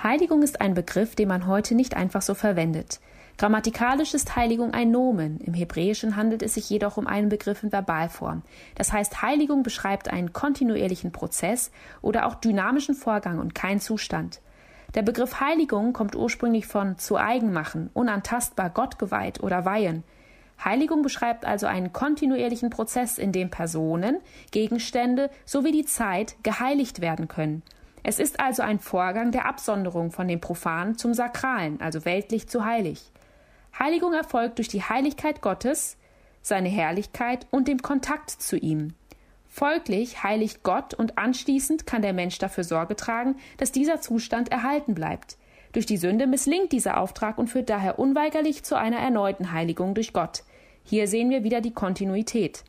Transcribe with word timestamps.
Heiligung 0.00 0.42
ist 0.42 0.60
ein 0.60 0.74
Begriff, 0.74 1.16
den 1.16 1.26
man 1.26 1.48
heute 1.48 1.74
nicht 1.74 1.96
einfach 1.96 2.22
so 2.22 2.34
verwendet. 2.34 3.00
Grammatikalisch 3.36 4.14
ist 4.14 4.36
Heiligung 4.36 4.72
ein 4.72 4.92
Nomen. 4.92 5.40
Im 5.40 5.54
Hebräischen 5.54 6.14
handelt 6.14 6.42
es 6.42 6.54
sich 6.54 6.70
jedoch 6.70 6.98
um 6.98 7.08
einen 7.08 7.28
Begriff 7.28 7.64
in 7.64 7.72
Verbalform. 7.72 8.42
Das 8.76 8.92
heißt, 8.92 9.22
Heiligung 9.22 9.64
beschreibt 9.64 10.08
einen 10.08 10.32
kontinuierlichen 10.32 11.10
Prozess 11.10 11.72
oder 12.00 12.26
auch 12.26 12.36
dynamischen 12.36 12.94
Vorgang 12.94 13.40
und 13.40 13.56
kein 13.56 13.80
Zustand. 13.80 14.40
Der 14.94 15.02
Begriff 15.02 15.40
Heiligung 15.40 15.92
kommt 15.92 16.14
ursprünglich 16.14 16.68
von 16.68 16.96
zu 16.98 17.16
eigen 17.16 17.52
machen, 17.52 17.90
unantastbar, 17.92 18.70
gottgeweiht 18.70 19.42
oder 19.42 19.64
weihen. 19.64 20.04
Heiligung 20.64 21.02
beschreibt 21.02 21.44
also 21.44 21.66
einen 21.66 21.92
kontinuierlichen 21.92 22.70
Prozess, 22.70 23.18
in 23.18 23.32
dem 23.32 23.50
Personen, 23.50 24.18
Gegenstände 24.52 25.30
sowie 25.44 25.72
die 25.72 25.84
Zeit 25.84 26.36
geheiligt 26.44 27.00
werden 27.00 27.26
können. 27.26 27.62
Es 28.02 28.18
ist 28.18 28.40
also 28.40 28.62
ein 28.62 28.78
Vorgang 28.78 29.32
der 29.32 29.46
Absonderung 29.46 30.10
von 30.10 30.28
dem 30.28 30.40
Profanen 30.40 30.96
zum 30.96 31.14
Sakralen, 31.14 31.80
also 31.80 32.04
weltlich 32.04 32.48
zu 32.48 32.64
heilig. 32.64 33.12
Heiligung 33.78 34.12
erfolgt 34.12 34.58
durch 34.58 34.68
die 34.68 34.82
Heiligkeit 34.82 35.40
Gottes, 35.40 35.96
seine 36.42 36.68
Herrlichkeit 36.68 37.46
und 37.50 37.68
dem 37.68 37.82
Kontakt 37.82 38.30
zu 38.30 38.56
ihm. 38.56 38.94
Folglich 39.48 40.22
heiligt 40.22 40.62
Gott 40.62 40.94
und 40.94 41.18
anschließend 41.18 41.86
kann 41.86 42.02
der 42.02 42.12
Mensch 42.12 42.38
dafür 42.38 42.64
Sorge 42.64 42.96
tragen, 42.96 43.36
dass 43.56 43.72
dieser 43.72 44.00
Zustand 44.00 44.52
erhalten 44.52 44.94
bleibt. 44.94 45.36
Durch 45.72 45.86
die 45.86 45.96
Sünde 45.96 46.26
misslingt 46.26 46.72
dieser 46.72 46.98
Auftrag 46.98 47.38
und 47.38 47.48
führt 47.48 47.68
daher 47.68 47.98
unweigerlich 47.98 48.62
zu 48.62 48.76
einer 48.76 48.98
erneuten 48.98 49.52
Heiligung 49.52 49.94
durch 49.94 50.12
Gott. 50.12 50.42
Hier 50.84 51.08
sehen 51.08 51.30
wir 51.30 51.44
wieder 51.44 51.60
die 51.60 51.74
Kontinuität. 51.74 52.64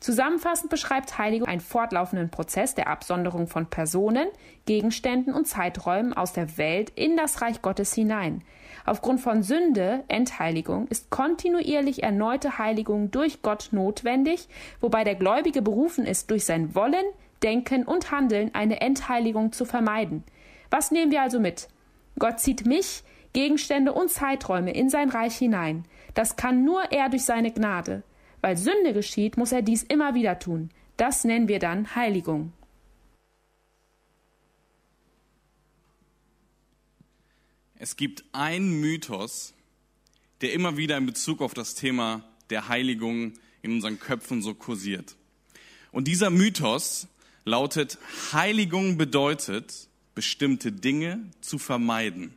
Zusammenfassend 0.00 0.70
beschreibt 0.70 1.18
Heiligung 1.18 1.46
einen 1.46 1.60
fortlaufenden 1.60 2.30
Prozess 2.30 2.74
der 2.74 2.88
Absonderung 2.88 3.46
von 3.46 3.66
Personen, 3.66 4.28
Gegenständen 4.64 5.34
und 5.34 5.46
Zeiträumen 5.46 6.14
aus 6.14 6.32
der 6.32 6.56
Welt 6.56 6.90
in 6.94 7.18
das 7.18 7.42
Reich 7.42 7.60
Gottes 7.60 7.92
hinein. 7.92 8.42
Aufgrund 8.86 9.20
von 9.20 9.42
Sünde, 9.42 10.02
Entheiligung, 10.08 10.88
ist 10.88 11.10
kontinuierlich 11.10 12.02
erneute 12.02 12.56
Heiligung 12.56 13.10
durch 13.10 13.42
Gott 13.42 13.68
notwendig, 13.72 14.48
wobei 14.80 15.04
der 15.04 15.16
Gläubige 15.16 15.60
berufen 15.60 16.06
ist, 16.06 16.30
durch 16.30 16.46
sein 16.46 16.74
Wollen, 16.74 17.04
Denken 17.42 17.84
und 17.84 18.10
Handeln 18.10 18.54
eine 18.54 18.80
Entheiligung 18.80 19.52
zu 19.52 19.66
vermeiden. 19.66 20.24
Was 20.70 20.90
nehmen 20.90 21.12
wir 21.12 21.20
also 21.20 21.40
mit? 21.40 21.68
Gott 22.18 22.40
zieht 22.40 22.64
mich, 22.64 23.02
Gegenstände 23.34 23.92
und 23.92 24.10
Zeiträume 24.10 24.72
in 24.72 24.88
sein 24.88 25.10
Reich 25.10 25.36
hinein. 25.36 25.84
Das 26.14 26.36
kann 26.36 26.64
nur 26.64 26.90
er 26.90 27.10
durch 27.10 27.24
seine 27.24 27.52
Gnade. 27.52 28.02
Weil 28.40 28.56
Sünde 28.56 28.92
geschieht, 28.92 29.36
muss 29.36 29.52
er 29.52 29.62
dies 29.62 29.82
immer 29.82 30.14
wieder 30.14 30.38
tun. 30.38 30.70
Das 30.96 31.24
nennen 31.24 31.48
wir 31.48 31.58
dann 31.58 31.94
Heiligung. 31.94 32.52
Es 37.82 37.96
gibt 37.96 38.24
einen 38.32 38.80
Mythos, 38.80 39.54
der 40.42 40.52
immer 40.52 40.76
wieder 40.76 40.98
in 40.98 41.06
Bezug 41.06 41.40
auf 41.40 41.54
das 41.54 41.74
Thema 41.74 42.22
der 42.50 42.68
Heiligung 42.68 43.32
in 43.62 43.72
unseren 43.72 43.98
Köpfen 43.98 44.42
so 44.42 44.54
kursiert. 44.54 45.16
Und 45.92 46.06
dieser 46.06 46.30
Mythos 46.30 47.08
lautet, 47.44 47.98
Heiligung 48.32 48.98
bedeutet, 48.98 49.88
bestimmte 50.14 50.72
Dinge 50.72 51.30
zu 51.40 51.58
vermeiden. 51.58 52.34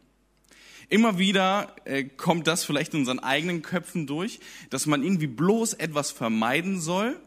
Immer 0.89 1.17
wieder 1.17 1.75
äh, 1.85 2.03
kommt 2.03 2.47
das 2.47 2.63
vielleicht 2.63 2.93
in 2.93 3.01
unseren 3.01 3.19
eigenen 3.19 3.61
Köpfen 3.61 4.07
durch, 4.07 4.39
dass 4.69 4.85
man 4.85 5.03
irgendwie 5.03 5.27
bloß 5.27 5.73
etwas 5.73 6.11
vermeiden 6.11 6.79
soll. 6.79 7.19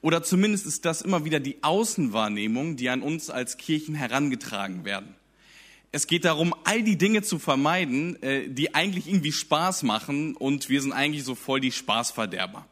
Oder 0.00 0.22
zumindest 0.22 0.66
ist 0.66 0.84
das 0.84 1.02
immer 1.02 1.24
wieder 1.24 1.40
die 1.40 1.62
Außenwahrnehmung, 1.62 2.76
die 2.76 2.88
an 2.88 3.02
uns 3.02 3.30
als 3.30 3.56
Kirchen 3.56 3.94
herangetragen 3.94 4.84
werden. 4.84 5.14
Es 5.90 6.06
geht 6.06 6.26
darum, 6.26 6.54
all 6.64 6.82
die 6.82 6.98
Dinge 6.98 7.22
zu 7.22 7.38
vermeiden, 7.38 8.22
äh, 8.22 8.48
die 8.48 8.74
eigentlich 8.74 9.08
irgendwie 9.08 9.32
Spaß 9.32 9.82
machen 9.84 10.36
und 10.36 10.68
wir 10.68 10.82
sind 10.82 10.92
eigentlich 10.92 11.24
so 11.24 11.34
voll 11.34 11.60
die 11.60 11.72
Spaßverderber. 11.72 12.66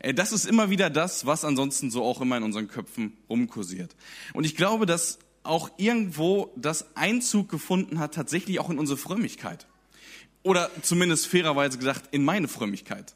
Äh, 0.00 0.14
das 0.14 0.32
ist 0.32 0.46
immer 0.46 0.68
wieder 0.70 0.90
das, 0.90 1.26
was 1.26 1.44
ansonsten 1.44 1.90
so 1.90 2.02
auch 2.02 2.20
immer 2.20 2.36
in 2.36 2.42
unseren 2.42 2.68
Köpfen 2.68 3.16
rumkursiert. 3.30 3.94
Und 4.32 4.44
ich 4.44 4.56
glaube, 4.56 4.86
dass 4.86 5.18
auch 5.46 5.70
irgendwo 5.76 6.52
das 6.56 6.96
Einzug 6.96 7.48
gefunden 7.48 7.98
hat, 7.98 8.14
tatsächlich 8.14 8.60
auch 8.60 8.70
in 8.70 8.78
unsere 8.78 8.98
Frömmigkeit. 8.98 9.66
Oder 10.42 10.70
zumindest 10.82 11.26
fairerweise 11.26 11.78
gesagt, 11.78 12.08
in 12.12 12.24
meine 12.24 12.48
Frömmigkeit. 12.48 13.14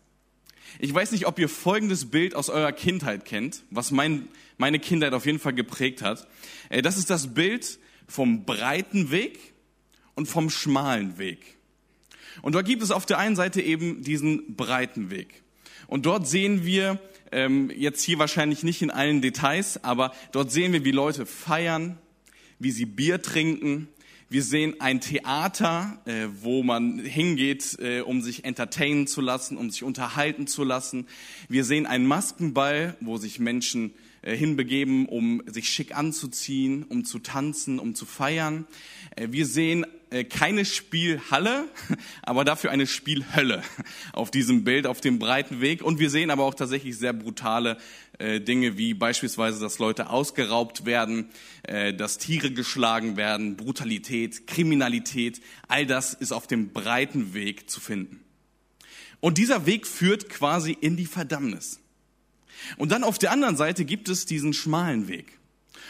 Ich 0.78 0.92
weiß 0.92 1.12
nicht, 1.12 1.26
ob 1.26 1.38
ihr 1.38 1.48
folgendes 1.48 2.10
Bild 2.10 2.34
aus 2.34 2.48
eurer 2.48 2.72
Kindheit 2.72 3.24
kennt, 3.24 3.62
was 3.70 3.90
mein, 3.90 4.28
meine 4.56 4.78
Kindheit 4.78 5.12
auf 5.12 5.26
jeden 5.26 5.38
Fall 5.38 5.52
geprägt 5.52 6.02
hat. 6.02 6.26
Äh, 6.68 6.82
das 6.82 6.96
ist 6.96 7.10
das 7.10 7.34
Bild 7.34 7.78
vom 8.06 8.44
breiten 8.44 9.10
Weg 9.10 9.38
und 10.14 10.26
vom 10.26 10.50
schmalen 10.50 11.18
Weg. 11.18 11.58
Und 12.42 12.54
dort 12.54 12.66
gibt 12.66 12.82
es 12.82 12.90
auf 12.90 13.06
der 13.06 13.18
einen 13.18 13.36
Seite 13.36 13.60
eben 13.60 14.02
diesen 14.02 14.56
breiten 14.56 15.10
Weg. 15.10 15.42
Und 15.86 16.06
dort 16.06 16.28
sehen 16.28 16.64
wir, 16.64 16.98
ähm, 17.32 17.70
jetzt 17.74 18.02
hier 18.02 18.18
wahrscheinlich 18.18 18.62
nicht 18.62 18.82
in 18.82 18.90
allen 18.90 19.22
Details, 19.22 19.82
aber 19.84 20.12
dort 20.32 20.50
sehen 20.50 20.72
wir, 20.72 20.84
wie 20.84 20.92
Leute 20.92 21.26
feiern, 21.26 21.98
wie 22.60 22.70
sie 22.70 22.86
Bier 22.86 23.20
trinken. 23.20 23.88
Wir 24.28 24.44
sehen 24.44 24.76
ein 24.78 25.00
Theater, 25.00 26.00
äh, 26.04 26.28
wo 26.40 26.62
man 26.62 27.00
hingeht, 27.00 27.76
äh, 27.80 28.02
um 28.02 28.22
sich 28.22 28.44
entertainen 28.44 29.08
zu 29.08 29.20
lassen, 29.20 29.56
um 29.56 29.70
sich 29.70 29.82
unterhalten 29.82 30.46
zu 30.46 30.62
lassen. 30.62 31.08
Wir 31.48 31.64
sehen 31.64 31.86
einen 31.86 32.06
Maskenball, 32.06 32.96
wo 33.00 33.16
sich 33.16 33.40
Menschen 33.40 33.92
äh, 34.22 34.36
hinbegeben, 34.36 35.06
um 35.06 35.42
sich 35.46 35.68
schick 35.70 35.96
anzuziehen, 35.96 36.84
um 36.84 37.04
zu 37.04 37.18
tanzen, 37.18 37.80
um 37.80 37.94
zu 37.96 38.04
feiern. 38.04 38.66
Äh, 39.16 39.28
wir 39.30 39.46
sehen 39.46 39.86
äh, 40.10 40.24
keine 40.24 40.64
Spielhalle, 40.64 41.64
aber 42.22 42.44
dafür 42.44 42.70
eine 42.70 42.86
Spielhölle 42.86 43.62
auf 44.12 44.30
diesem 44.30 44.62
Bild, 44.62 44.86
auf 44.86 45.00
dem 45.00 45.18
breiten 45.18 45.60
Weg. 45.60 45.82
Und 45.82 45.98
wir 45.98 46.10
sehen 46.10 46.30
aber 46.30 46.44
auch 46.44 46.54
tatsächlich 46.54 46.98
sehr 46.98 47.14
brutale 47.14 47.78
Dinge 48.40 48.76
wie 48.76 48.94
beispielsweise, 48.94 49.60
dass 49.60 49.78
Leute 49.78 50.10
ausgeraubt 50.10 50.84
werden, 50.84 51.30
äh, 51.62 51.94
dass 51.94 52.18
Tiere 52.18 52.50
geschlagen 52.50 53.16
werden, 53.16 53.56
Brutalität, 53.56 54.46
Kriminalität. 54.46 55.40
All 55.68 55.86
das 55.86 56.14
ist 56.14 56.32
auf 56.32 56.46
dem 56.46 56.72
breiten 56.72 57.34
Weg 57.34 57.70
zu 57.70 57.80
finden. 57.80 58.20
Und 59.20 59.38
dieser 59.38 59.66
Weg 59.66 59.86
führt 59.86 60.28
quasi 60.28 60.76
in 60.80 60.96
die 60.96 61.06
Verdammnis. 61.06 61.80
Und 62.76 62.92
dann 62.92 63.04
auf 63.04 63.18
der 63.18 63.32
anderen 63.32 63.56
Seite 63.56 63.84
gibt 63.84 64.08
es 64.08 64.26
diesen 64.26 64.52
schmalen 64.52 65.08
Weg. 65.08 65.38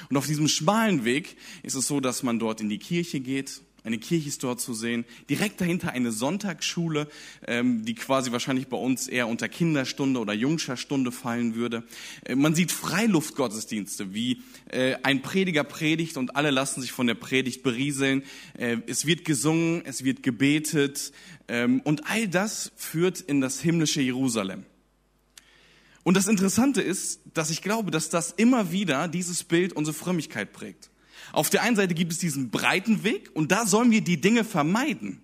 Und 0.09 0.17
auf 0.17 0.27
diesem 0.27 0.49
schmalen 0.49 1.05
Weg 1.05 1.37
ist 1.63 1.75
es 1.75 1.87
so, 1.87 2.01
dass 2.01 2.23
man 2.23 2.39
dort 2.39 2.61
in 2.61 2.69
die 2.69 2.79
Kirche 2.79 3.21
geht, 3.21 3.61
eine 3.85 3.99
Kirche 3.99 4.29
ist 4.29 4.43
dort 4.43 4.61
zu 4.61 4.75
sehen. 4.75 5.05
Direkt 5.29 5.61
dahinter 5.61 5.93
eine 5.93 6.13
Sonntagsschule, 6.13 7.09
ähm, 7.47 7.85
die 7.85 7.95
quasi 7.95 8.33
wahrscheinlich 8.33 8.69
bei 8.69 8.77
uns 8.77 9.09
eher 9.09 9.29
unter 9.29 9.49
Kinderstunde 9.49 10.21
oder 10.21 10.33
Jungscher-Stunde 10.33 11.13
fallen 11.13 11.55
würde. 11.55 11.85
Äh, 12.25 12.35
man 12.35 12.55
sieht 12.55 12.73
Freiluftgottesdienste, 12.73 14.13
wie 14.13 14.43
äh, 14.71 14.97
ein 15.03 15.23
Prediger 15.23 15.65
predigt 15.65 16.17
und 16.17 16.37
alle 16.37 16.51
lassen 16.51 16.83
sich 16.83 16.93
von 16.93 17.07
der 17.07 17.15
Predigt 17.15 17.63
berieseln. 17.63 18.23
Äh, 18.59 18.79
es 18.87 19.07
wird 19.07 19.25
gesungen, 19.25 19.83
es 19.85 20.05
wird 20.05 20.23
gebetet 20.23 21.13
ähm, 21.49 21.81
und 21.81 22.07
all 22.11 22.29
das 22.29 22.73
führt 22.77 23.21
in 23.21 23.41
das 23.41 23.61
himmlische 23.61 24.03
Jerusalem. 24.03 24.65
Und 26.03 26.17
das 26.17 26.29
Interessante 26.29 26.83
ist, 26.83 27.21
dass 27.35 27.51
ich 27.51 27.63
glaube, 27.63 27.91
dass 27.91 28.09
das 28.09 28.33
immer 28.33 28.73
wieder 28.73 29.09
dieses 29.09 29.45
Bild 29.45 29.73
unsere 29.73 29.95
Frömmigkeit 29.95 30.53
prägt. 30.53 30.90
Auf 31.33 31.51
der 31.51 31.63
einen 31.63 31.77
Seite 31.77 31.95
gibt 31.95 32.13
es 32.13 32.19
diesen 32.19 32.51
breiten 32.51 33.05
Weg 33.05 33.31
und 33.35 33.53
da 33.53 33.67
sollen 33.67 33.91
wir 33.91 34.01
die 34.01 34.21
Dinge 34.21 34.45
vermeiden. 34.45 35.23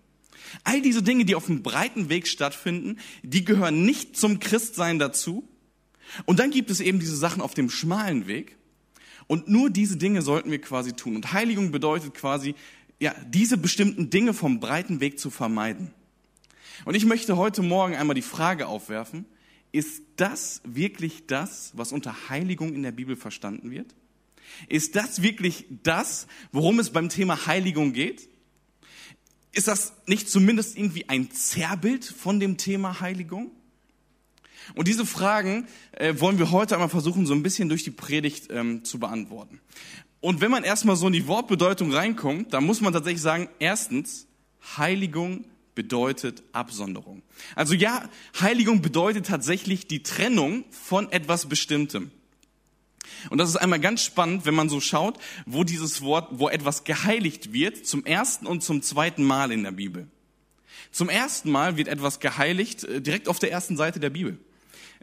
All 0.64 0.80
diese 0.80 1.02
Dinge, 1.02 1.24
die 1.24 1.34
auf 1.34 1.46
dem 1.46 1.62
breiten 1.62 2.08
Weg 2.08 2.28
stattfinden, 2.28 2.98
die 3.22 3.44
gehören 3.44 3.84
nicht 3.84 4.16
zum 4.16 4.38
Christsein 4.38 4.98
dazu. 4.98 5.48
Und 6.24 6.38
dann 6.38 6.50
gibt 6.50 6.70
es 6.70 6.80
eben 6.80 7.00
diese 7.00 7.16
Sachen 7.16 7.42
auf 7.42 7.54
dem 7.54 7.68
schmalen 7.68 8.26
Weg. 8.26 8.56
Und 9.26 9.48
nur 9.48 9.70
diese 9.70 9.96
Dinge 9.96 10.22
sollten 10.22 10.50
wir 10.50 10.60
quasi 10.60 10.92
tun. 10.92 11.16
Und 11.16 11.32
Heiligung 11.32 11.72
bedeutet 11.72 12.14
quasi, 12.14 12.54
ja, 13.00 13.14
diese 13.26 13.56
bestimmten 13.56 14.08
Dinge 14.08 14.32
vom 14.32 14.60
breiten 14.60 15.00
Weg 15.00 15.18
zu 15.18 15.30
vermeiden. 15.30 15.90
Und 16.84 16.94
ich 16.94 17.04
möchte 17.04 17.36
heute 17.36 17.62
Morgen 17.62 17.96
einmal 17.96 18.14
die 18.14 18.22
Frage 18.22 18.68
aufwerfen, 18.68 19.26
ist 19.72 20.02
das 20.16 20.62
wirklich 20.64 21.26
das, 21.26 21.72
was 21.74 21.92
unter 21.92 22.28
Heiligung 22.28 22.72
in 22.74 22.82
der 22.82 22.92
Bibel 22.92 23.16
verstanden 23.16 23.70
wird? 23.70 23.94
Ist 24.68 24.96
das 24.96 25.22
wirklich 25.22 25.66
das, 25.82 26.26
worum 26.52 26.78
es 26.78 26.90
beim 26.90 27.08
Thema 27.08 27.46
Heiligung 27.46 27.92
geht? 27.92 28.28
Ist 29.52 29.68
das 29.68 29.92
nicht 30.06 30.28
zumindest 30.28 30.76
irgendwie 30.76 31.08
ein 31.08 31.30
Zerrbild 31.30 32.04
von 32.04 32.40
dem 32.40 32.56
Thema 32.56 33.00
Heiligung? 33.00 33.50
Und 34.74 34.88
diese 34.88 35.06
Fragen 35.06 35.66
äh, 35.92 36.14
wollen 36.18 36.38
wir 36.38 36.50
heute 36.50 36.74
einmal 36.74 36.88
versuchen, 36.88 37.26
so 37.26 37.34
ein 37.34 37.42
bisschen 37.42 37.68
durch 37.68 37.84
die 37.84 37.90
Predigt 37.90 38.48
ähm, 38.50 38.84
zu 38.84 38.98
beantworten. 38.98 39.60
Und 40.20 40.40
wenn 40.40 40.50
man 40.50 40.64
erstmal 40.64 40.96
so 40.96 41.06
in 41.06 41.12
die 41.12 41.26
Wortbedeutung 41.26 41.92
reinkommt, 41.92 42.52
dann 42.52 42.64
muss 42.64 42.80
man 42.80 42.92
tatsächlich 42.92 43.22
sagen, 43.22 43.48
erstens, 43.58 44.26
Heiligung 44.76 45.44
bedeutet 45.74 46.42
Absonderung. 46.52 47.22
Also 47.54 47.74
ja, 47.74 48.08
Heiligung 48.40 48.82
bedeutet 48.82 49.26
tatsächlich 49.26 49.86
die 49.86 50.02
Trennung 50.02 50.64
von 50.70 51.12
etwas 51.12 51.46
Bestimmtem. 51.46 52.10
Und 53.30 53.38
das 53.38 53.48
ist 53.48 53.56
einmal 53.56 53.80
ganz 53.80 54.02
spannend, 54.02 54.46
wenn 54.46 54.54
man 54.54 54.68
so 54.68 54.80
schaut, 54.80 55.18
wo 55.46 55.64
dieses 55.64 56.02
Wort, 56.02 56.28
wo 56.32 56.48
etwas 56.48 56.84
geheiligt 56.84 57.52
wird, 57.52 57.86
zum 57.86 58.04
ersten 58.04 58.46
und 58.46 58.62
zum 58.62 58.82
zweiten 58.82 59.24
Mal 59.24 59.52
in 59.52 59.62
der 59.62 59.72
Bibel. 59.72 60.08
Zum 60.90 61.08
ersten 61.08 61.50
Mal 61.50 61.76
wird 61.76 61.88
etwas 61.88 62.20
geheiligt 62.20 62.84
äh, 62.84 63.00
direkt 63.00 63.28
auf 63.28 63.38
der 63.38 63.52
ersten 63.52 63.76
Seite 63.76 64.00
der 64.00 64.10
Bibel. 64.10 64.38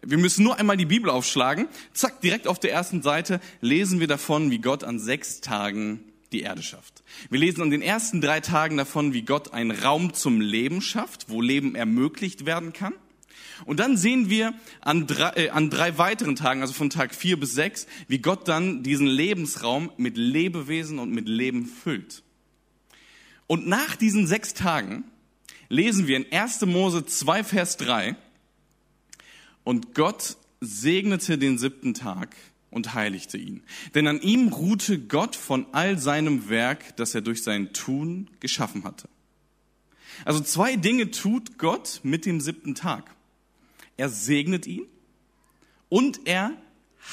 Wir 0.01 0.17
müssen 0.17 0.43
nur 0.43 0.57
einmal 0.59 0.75
die 0.75 0.85
Bibel 0.85 1.09
aufschlagen. 1.09 1.67
Zack, 1.93 2.19
direkt 2.21 2.47
auf 2.47 2.59
der 2.59 2.71
ersten 2.71 3.01
Seite 3.01 3.39
lesen 3.61 3.99
wir 3.99 4.07
davon, 4.07 4.51
wie 4.51 4.59
Gott 4.59 4.83
an 4.83 4.99
sechs 4.99 5.39
Tagen 5.39 6.03
die 6.33 6.41
Erde 6.41 6.63
schafft. 6.63 7.03
Wir 7.29 7.39
lesen 7.39 7.61
an 7.61 7.69
den 7.69 7.81
ersten 7.81 8.19
drei 8.19 8.39
Tagen 8.39 8.75
davon, 8.75 9.13
wie 9.13 9.21
Gott 9.21 9.53
einen 9.53 9.71
Raum 9.71 10.13
zum 10.13 10.41
Leben 10.41 10.81
schafft, 10.81 11.29
wo 11.29 11.41
Leben 11.41 11.75
ermöglicht 11.75 12.45
werden 12.45 12.73
kann. 12.73 12.93
Und 13.65 13.79
dann 13.79 13.97
sehen 13.97 14.29
wir 14.29 14.53
an 14.81 15.07
drei, 15.07 15.29
äh, 15.35 15.49
an 15.49 15.69
drei 15.69 15.97
weiteren 15.97 16.35
Tagen, 16.35 16.61
also 16.61 16.73
von 16.73 16.89
Tag 16.89 17.15
vier 17.15 17.39
bis 17.39 17.53
sechs, 17.53 17.87
wie 18.07 18.19
Gott 18.19 18.47
dann 18.47 18.83
diesen 18.83 19.07
Lebensraum 19.07 19.91
mit 19.97 20.17
Lebewesen 20.17 20.99
und 20.99 21.11
mit 21.11 21.27
Leben 21.27 21.65
füllt. 21.65 22.23
Und 23.47 23.67
nach 23.67 23.95
diesen 23.95 24.27
sechs 24.27 24.53
Tagen 24.53 25.03
lesen 25.69 26.07
wir 26.07 26.17
in 26.17 26.31
1. 26.31 26.65
Mose 26.65 27.05
2, 27.05 27.43
Vers 27.43 27.77
3, 27.77 28.15
und 29.63 29.95
Gott 29.95 30.37
segnete 30.59 31.37
den 31.37 31.57
siebten 31.57 31.93
Tag 31.93 32.35
und 32.69 32.93
heiligte 32.93 33.37
ihn. 33.37 33.63
Denn 33.95 34.07
an 34.07 34.21
ihm 34.21 34.49
ruhte 34.49 34.99
Gott 34.99 35.35
von 35.35 35.65
all 35.71 35.97
seinem 35.97 36.49
Werk, 36.49 36.95
das 36.97 37.15
er 37.15 37.21
durch 37.21 37.43
sein 37.43 37.73
Tun 37.73 38.29
geschaffen 38.39 38.83
hatte. 38.83 39.07
Also 40.25 40.39
zwei 40.41 40.75
Dinge 40.75 41.11
tut 41.11 41.57
Gott 41.57 42.01
mit 42.03 42.25
dem 42.25 42.39
siebten 42.39 42.75
Tag. 42.75 43.15
Er 43.97 44.09
segnet 44.09 44.65
ihn 44.65 44.85
und 45.89 46.21
er 46.25 46.53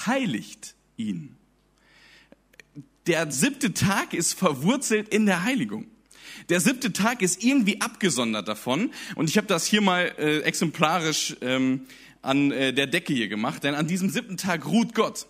heiligt 0.06 0.74
ihn. 0.96 1.36
Der 3.06 3.30
siebte 3.30 3.74
Tag 3.74 4.14
ist 4.14 4.34
verwurzelt 4.34 5.08
in 5.08 5.26
der 5.26 5.44
Heiligung. 5.44 5.86
Der 6.48 6.60
siebte 6.60 6.92
Tag 6.92 7.22
ist 7.22 7.42
irgendwie 7.42 7.80
abgesondert 7.80 8.48
davon. 8.48 8.90
Und 9.16 9.28
ich 9.28 9.36
habe 9.36 9.46
das 9.46 9.66
hier 9.66 9.80
mal 9.80 10.12
äh, 10.18 10.40
exemplarisch 10.40 11.36
ähm, 11.40 11.86
an 12.22 12.50
äh, 12.52 12.72
der 12.72 12.86
Decke 12.86 13.12
hier 13.12 13.28
gemacht, 13.28 13.64
denn 13.64 13.74
an 13.74 13.86
diesem 13.86 14.10
siebten 14.10 14.36
Tag 14.36 14.66
ruht 14.66 14.94
Gott. 14.94 15.26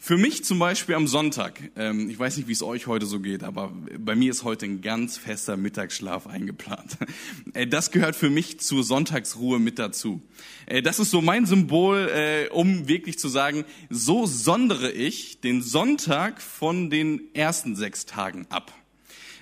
Für 0.00 0.16
mich 0.16 0.44
zum 0.44 0.60
Beispiel 0.60 0.94
am 0.94 1.08
Sonntag, 1.08 1.60
ähm, 1.74 2.08
ich 2.08 2.16
weiß 2.16 2.36
nicht, 2.36 2.46
wie 2.46 2.52
es 2.52 2.62
euch 2.62 2.86
heute 2.86 3.04
so 3.04 3.18
geht, 3.18 3.42
aber 3.42 3.72
bei 3.98 4.14
mir 4.14 4.30
ist 4.30 4.44
heute 4.44 4.64
ein 4.64 4.80
ganz 4.80 5.18
fester 5.18 5.56
Mittagsschlaf 5.56 6.26
eingeplant. 6.26 6.96
Äh, 7.54 7.66
das 7.66 7.90
gehört 7.90 8.14
für 8.14 8.30
mich 8.30 8.60
zur 8.60 8.84
Sonntagsruhe 8.84 9.58
mit 9.58 9.78
dazu. 9.78 10.22
Äh, 10.66 10.82
das 10.82 10.98
ist 10.98 11.10
so 11.10 11.20
mein 11.20 11.46
Symbol, 11.46 12.08
äh, 12.08 12.48
um 12.50 12.86
wirklich 12.86 13.18
zu 13.18 13.28
sagen, 13.28 13.64
so 13.90 14.26
sondere 14.26 14.92
ich 14.92 15.40
den 15.40 15.62
Sonntag 15.62 16.40
von 16.40 16.90
den 16.90 17.34
ersten 17.34 17.74
sechs 17.74 18.06
Tagen 18.06 18.46
ab. 18.50 18.72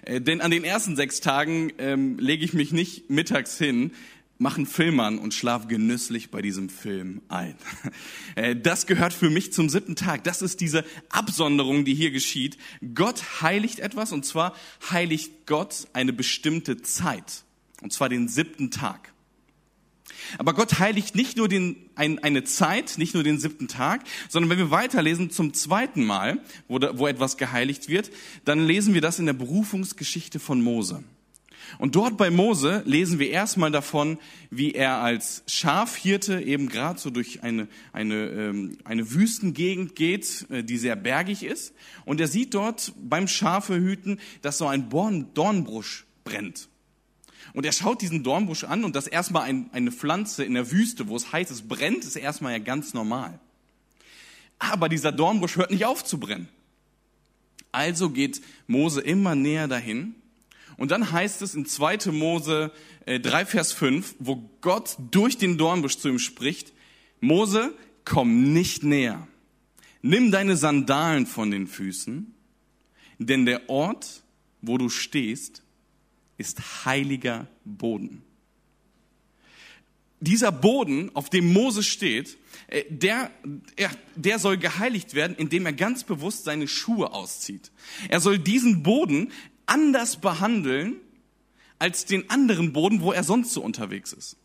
Äh, 0.03 0.21
denn 0.21 0.41
an 0.41 0.51
den 0.51 0.65
ersten 0.65 0.97
sechs 0.97 1.21
Tagen 1.21 1.73
ähm, 1.79 2.19
lege 2.19 2.45
ich 2.45 2.55
mich 2.55 2.73
nicht 2.73 3.11
mittags 3.11 3.59
hin, 3.59 3.91
mache 4.39 4.57
einen 4.57 4.67
Film 4.67 5.01
an 5.01 5.19
und 5.19 5.35
schlaf 5.35 5.69
genüsslich 5.69 6.31
bei 6.31 6.43
diesem 6.43 6.69
Film 6.69 7.23
ein. 7.29 7.55
Äh, 8.35 8.55
das 8.55 8.87
gehört 8.87 9.15
für 9.15 9.31
mich 9.31 9.55
zum 9.55 9.71
siebten 9.71 9.97
Tag. 9.97 10.25
Das 10.25 10.43
ist 10.43 10.61
diese 10.61 10.85
Absonderung, 11.09 11.87
die 11.87 11.95
hier 11.95 12.11
geschieht. 12.11 12.59
Gott 12.95 13.41
heiligt 13.41 13.79
etwas 13.79 14.13
und 14.13 14.27
zwar 14.27 14.55
heiligt 14.91 15.47
Gott 15.47 15.89
eine 15.95 16.13
bestimmte 16.13 16.83
Zeit. 16.83 17.45
Und 17.81 17.95
zwar 17.95 18.11
den 18.11 18.29
siebten 18.29 18.71
Tag. 18.71 19.15
Aber 20.39 20.53
Gott 20.53 20.79
heiligt 20.79 21.15
nicht 21.15 21.37
nur 21.37 21.49
den, 21.49 21.77
ein, 21.95 22.19
eine 22.19 22.45
Zeit, 22.45 22.99
nicht 22.99 23.15
nur 23.15 23.23
den 23.23 23.39
siebten 23.39 23.69
Tag, 23.69 24.05
sondern 24.29 24.51
wenn 24.51 24.59
wir 24.59 24.71
weiterlesen 24.71 25.31
zum 25.31 25.55
zweiten 25.55 26.05
Mal, 26.05 26.43
wo, 26.69 26.79
wo 26.95 27.07
etwas 27.07 27.39
geheiligt 27.39 27.89
wird, 27.89 28.11
dann 28.45 28.67
lesen 28.67 28.93
wir 28.93 29.01
das 29.01 29.19
in 29.19 29.27
der 29.27 29.33
Berufungsgeschichte 29.33 30.41
von 30.41 30.63
Mose. 30.63 31.03
Und 31.79 31.95
dort 31.95 32.17
bei 32.17 32.31
Mose 32.31 32.83
lesen 32.87 33.19
wir 33.19 33.31
erstmal 33.31 33.71
davon, 33.71 34.19
wie 34.51 34.73
er 34.73 34.99
als 34.99 35.43
Schafhirte 35.47 36.41
eben 36.41 36.69
gerade 36.69 36.99
so 36.99 37.11
durch 37.11 37.43
eine, 37.43 37.69
eine, 37.93 38.15
ähm, 38.15 38.79
eine 38.85 39.13
Wüstengegend 39.13 39.95
geht, 39.95 40.47
äh, 40.51 40.63
die 40.63 40.79
sehr 40.79 40.97
bergig 40.97 41.43
ist. 41.43 41.75
Und 42.05 42.21
er 42.21 42.29
sieht 42.29 42.55
dort 42.55 42.93
beim 43.01 43.29
Schafehüten, 43.29 44.21
dass 44.43 44.59
so 44.59 44.67
ein 44.67 44.89
Dornbusch 45.35 46.07
brennt. 46.25 46.69
Und 47.53 47.65
er 47.65 47.73
schaut 47.73 48.03
diesen 48.03 48.23
Dornbusch 48.23 48.65
an 48.65 48.85
und 48.85 48.97
das 48.97 49.07
erstmal 49.07 49.43
ein, 49.43 49.71
eine 49.73 49.93
Pflanze 49.93 50.45
in 50.45 50.55
der 50.55 50.71
Wüste, 50.71 51.09
wo 51.09 51.17
es 51.17 51.33
heißt, 51.33 51.51
es 51.51 51.63
brennt, 51.63 52.05
ist 52.05 52.17
erstmal 52.17 52.53
ja 52.53 52.59
ganz 52.59 52.93
normal. 52.93 53.39
Aber 54.59 54.89
dieser 54.89 55.13
Dornbusch 55.13 55.57
hört 55.57 55.71
nicht 55.71 55.85
auf 55.85 56.05
zu 56.05 56.19
brennen. 56.19 56.49
Also 57.73 58.11
geht 58.11 58.41
Mose 58.67 59.01
immer 59.01 59.35
näher 59.35 59.69
dahin. 59.69 60.15
Und 60.77 60.91
dann 60.91 61.11
heißt 61.11 61.43
es 61.43 61.55
in 61.55 61.67
2. 61.67 62.13
Mose 62.13 62.73
3, 63.07 63.41
äh, 63.41 63.47
Vers 63.47 63.73
5, 63.73 64.17
wo 64.19 64.51
Gott 64.61 64.97
durch 65.11 65.39
den 65.39 65.59
Dornbusch 65.59 65.97
zu 65.99 66.09
ihm 66.09 66.19
spricht, 66.19 66.73
Mose, 67.21 67.75
komm 68.05 68.53
nicht 68.53 68.83
näher. 68.83 69.27
Nimm 70.03 70.31
deine 70.31 70.57
Sandalen 70.57 71.27
von 71.27 71.51
den 71.51 71.67
Füßen, 71.67 72.35
denn 73.19 73.47
der 73.47 73.69
Ort, 73.71 74.23
wo 74.61 74.79
du 74.79 74.89
stehst, 74.89 75.63
ist 76.37 76.85
heiliger 76.85 77.49
Boden. 77.65 78.23
Dieser 80.21 80.51
Boden, 80.51 81.15
auf 81.15 81.29
dem 81.29 81.53
Mose 81.53 81.83
steht, 81.83 82.39
äh, 82.69 82.85
der, 82.89 83.31
der 84.15 84.39
soll 84.39 84.57
geheiligt 84.57 85.15
werden, 85.15 85.37
indem 85.37 85.67
er 85.67 85.73
ganz 85.73 86.05
bewusst 86.05 86.45
seine 86.45 86.69
Schuhe 86.69 87.13
auszieht. 87.13 87.71
Er 88.09 88.21
soll 88.21 88.39
diesen 88.39 88.83
Boden 88.83 89.31
anders 89.67 90.17
behandeln 90.17 90.97
als 91.79 92.05
den 92.05 92.31
anderen 92.31 92.73
Boden, 92.73 93.01
wo 93.01 93.13
er 93.13 93.25
sonst 93.25 93.53
so 93.53 93.63
unterwegs 93.63 94.13
ist. 94.13 94.37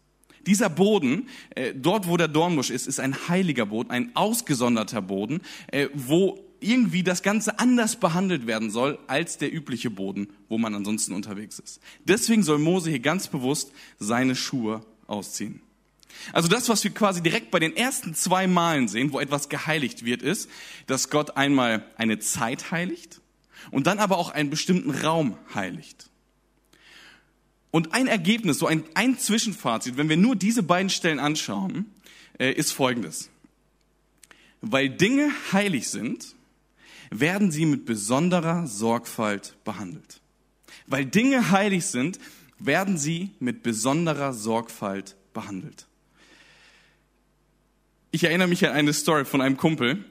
Dieser 0.45 0.69
Boden, 0.69 1.29
äh, 1.55 1.73
dort 1.75 2.07
wo 2.07 2.17
der 2.17 2.27
Dornbusch 2.27 2.71
ist, 2.71 2.87
ist 2.87 2.99
ein 2.99 3.15
heiliger 3.29 3.67
Boden, 3.67 3.91
ein 3.91 4.15
ausgesonderter 4.15 5.01
Boden, 5.01 5.41
äh, 5.67 5.87
wo 5.93 6.43
irgendwie 6.59 7.03
das 7.03 7.23
Ganze 7.23 7.59
anders 7.59 7.95
behandelt 7.95 8.47
werden 8.47 8.69
soll 8.69 8.99
als 9.07 9.37
der 9.37 9.53
übliche 9.53 9.89
Boden, 9.89 10.29
wo 10.47 10.57
man 10.57 10.75
ansonsten 10.75 11.13
unterwegs 11.13 11.59
ist. 11.59 11.79
Deswegen 12.05 12.43
soll 12.43 12.59
Mose 12.59 12.89
hier 12.89 12.99
ganz 12.99 13.27
bewusst 13.27 13.71
seine 13.99 14.35
Schuhe 14.35 14.81
ausziehen. 15.07 15.61
Also 16.33 16.47
das, 16.47 16.69
was 16.69 16.83
wir 16.83 16.91
quasi 16.91 17.21
direkt 17.21 17.51
bei 17.51 17.59
den 17.59 17.75
ersten 17.75 18.13
zwei 18.13 18.45
Malen 18.45 18.87
sehen, 18.87 19.11
wo 19.11 19.19
etwas 19.19 19.49
geheiligt 19.49 20.05
wird, 20.05 20.21
ist, 20.21 20.49
dass 20.85 21.09
Gott 21.09 21.37
einmal 21.37 21.85
eine 21.97 22.19
Zeit 22.19 22.71
heiligt 22.71 23.20
und 23.69 23.87
dann 23.87 23.99
aber 23.99 24.17
auch 24.17 24.29
einen 24.29 24.49
bestimmten 24.49 24.91
Raum 24.91 25.37
heiligt. 25.53 26.09
Und 27.71 27.93
ein 27.93 28.07
Ergebnis, 28.07 28.59
so 28.59 28.67
ein, 28.67 28.83
ein 28.95 29.17
Zwischenfazit, 29.17 29.97
wenn 29.97 30.09
wir 30.09 30.17
nur 30.17 30.35
diese 30.35 30.63
beiden 30.63 30.89
Stellen 30.89 31.19
anschauen, 31.19 31.85
äh, 32.37 32.51
ist 32.51 32.71
folgendes. 32.71 33.29
Weil 34.61 34.89
Dinge 34.89 35.31
heilig 35.51 35.89
sind, 35.89 36.35
werden 37.09 37.51
sie 37.51 37.65
mit 37.65 37.85
besonderer 37.85 38.67
Sorgfalt 38.67 39.55
behandelt. 39.63 40.21
Weil 40.87 41.05
Dinge 41.05 41.51
heilig 41.51 41.85
sind, 41.85 42.19
werden 42.59 42.97
sie 42.97 43.31
mit 43.39 43.63
besonderer 43.63 44.33
Sorgfalt 44.33 45.15
behandelt. 45.33 45.87
Ich 48.11 48.23
erinnere 48.25 48.47
mich 48.47 48.65
an 48.67 48.73
eine 48.73 48.93
Story 48.93 49.25
von 49.25 49.41
einem 49.41 49.57
Kumpel, 49.57 50.03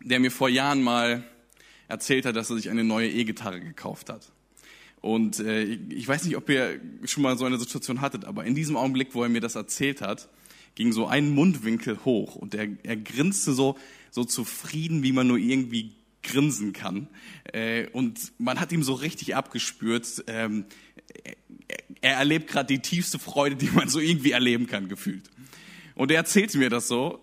der 0.00 0.18
mir 0.18 0.30
vor 0.30 0.48
Jahren 0.48 0.82
mal 0.82 1.24
erzählt 1.92 2.26
hat, 2.26 2.34
dass 2.34 2.50
er 2.50 2.56
sich 2.56 2.70
eine 2.70 2.84
neue 2.84 3.10
E-Gitarre 3.10 3.60
gekauft 3.60 4.08
hat. 4.08 4.32
Und 5.00 5.40
äh, 5.40 5.64
ich 5.64 6.06
weiß 6.06 6.24
nicht, 6.24 6.36
ob 6.36 6.48
ihr 6.48 6.80
schon 7.04 7.22
mal 7.22 7.36
so 7.36 7.44
eine 7.44 7.58
Situation 7.58 8.00
hattet, 8.00 8.24
aber 8.24 8.44
in 8.44 8.54
diesem 8.54 8.76
Augenblick, 8.76 9.14
wo 9.14 9.22
er 9.22 9.28
mir 9.28 9.40
das 9.40 9.54
erzählt 9.54 10.00
hat, 10.00 10.28
ging 10.74 10.92
so 10.92 11.06
ein 11.06 11.30
Mundwinkel 11.30 12.04
hoch 12.04 12.36
und 12.36 12.54
er, 12.54 12.68
er 12.82 12.96
grinste 12.96 13.52
so, 13.52 13.76
so 14.10 14.24
zufrieden, 14.24 15.02
wie 15.02 15.12
man 15.12 15.26
nur 15.26 15.38
irgendwie 15.38 15.92
grinsen 16.22 16.72
kann. 16.72 17.08
Äh, 17.52 17.88
und 17.88 18.32
man 18.38 18.60
hat 18.60 18.72
ihm 18.72 18.82
so 18.82 18.94
richtig 18.94 19.34
abgespürt, 19.34 20.24
ähm, 20.28 20.66
er 22.00 22.16
erlebt 22.16 22.48
gerade 22.48 22.66
die 22.66 22.80
tiefste 22.80 23.18
Freude, 23.18 23.56
die 23.56 23.70
man 23.70 23.88
so 23.88 23.98
irgendwie 23.98 24.32
erleben 24.32 24.66
kann, 24.66 24.88
gefühlt. 24.88 25.30
Und 25.94 26.10
er 26.10 26.18
erzählte 26.18 26.58
mir 26.58 26.70
das 26.70 26.88
so. 26.88 27.20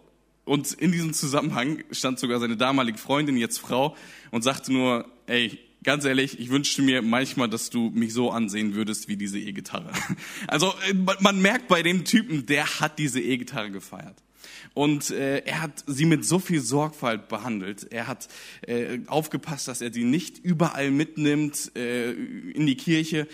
Und 0.49 0.73
in 0.73 0.91
diesem 0.91 1.13
Zusammenhang 1.13 1.83
stand 1.91 2.17
sogar 2.17 2.39
seine 2.39 2.57
damalige 2.57 2.97
Freundin, 2.97 3.37
jetzt 3.37 3.59
Frau, 3.59 3.95
und 4.31 4.43
sagte 4.43 4.73
nur, 4.73 5.05
ey, 5.27 5.59
ganz 5.83 6.05
ehrlich, 6.05 6.39
ich 6.39 6.49
wünschte 6.49 6.81
mir 6.81 7.03
manchmal, 7.03 7.47
dass 7.49 7.69
du 7.69 7.91
mich 7.91 8.15
so 8.15 8.31
ansehen 8.31 8.73
würdest 8.73 9.07
wie 9.07 9.15
diese 9.15 9.37
E-Gitarre. 9.37 9.91
Also 10.47 10.73
äh, 10.89 10.95
man 11.19 11.39
merkt 11.39 11.67
bei 11.67 11.83
dem 11.83 12.03
Typen, 12.03 12.47
der 12.47 12.79
hat 12.79 12.97
diese 12.97 13.21
E-Gitarre 13.21 13.69
gefeiert. 13.69 14.15
Und 14.73 15.11
äh, 15.11 15.39
er 15.45 15.61
hat 15.61 15.83
sie 15.85 16.05
mit 16.05 16.25
so 16.25 16.39
viel 16.39 16.61
Sorgfalt 16.61 17.27
behandelt. 17.27 17.85
Er 17.91 18.07
hat 18.07 18.27
äh, 18.65 18.99
aufgepasst, 19.05 19.67
dass 19.67 19.81
er 19.81 19.93
sie 19.93 20.03
nicht 20.03 20.39
überall 20.39 20.89
mitnimmt 20.89 21.75
äh, 21.75 22.11
in 22.11 22.65
die 22.65 22.75
Kirche. 22.75 23.27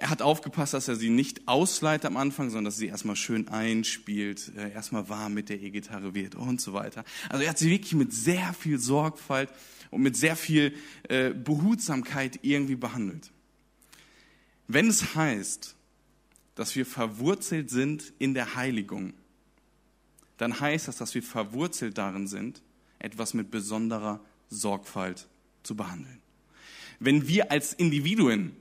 Er 0.00 0.08
hat 0.08 0.22
aufgepasst, 0.22 0.72
dass 0.72 0.88
er 0.88 0.96
sie 0.96 1.10
nicht 1.10 1.46
ausleitet 1.46 2.06
am 2.06 2.16
Anfang, 2.16 2.48
sondern 2.48 2.64
dass 2.64 2.78
sie 2.78 2.86
erstmal 2.86 3.16
schön 3.16 3.48
einspielt, 3.48 4.50
äh, 4.56 4.72
erstmal 4.72 5.10
warm 5.10 5.34
mit 5.34 5.50
der 5.50 5.60
E-Gitarre 5.60 6.14
wird 6.14 6.36
und 6.36 6.58
so 6.58 6.72
weiter. 6.72 7.04
Also 7.28 7.44
er 7.44 7.50
hat 7.50 7.58
sie 7.58 7.68
wirklich 7.68 7.92
mit 7.92 8.10
sehr 8.10 8.54
viel 8.54 8.78
Sorgfalt 8.78 9.50
und 9.90 10.00
mit 10.00 10.16
sehr 10.16 10.36
viel 10.36 10.74
äh, 11.10 11.34
Behutsamkeit 11.34 12.38
irgendwie 12.40 12.76
behandelt. 12.76 13.30
Wenn 14.68 14.88
es 14.88 15.14
heißt, 15.14 15.76
dass 16.54 16.74
wir 16.76 16.86
verwurzelt 16.86 17.68
sind 17.68 18.14
in 18.18 18.32
der 18.32 18.54
Heiligung, 18.54 19.12
dann 20.38 20.58
heißt 20.58 20.88
das, 20.88 20.96
dass 20.96 21.14
wir 21.14 21.22
verwurzelt 21.22 21.98
darin 21.98 22.26
sind, 22.26 22.62
etwas 23.00 23.34
mit 23.34 23.50
besonderer 23.50 24.24
Sorgfalt 24.48 25.28
zu 25.62 25.76
behandeln. 25.76 26.22
Wenn 27.00 27.28
wir 27.28 27.52
als 27.52 27.74
Individuen 27.74 28.56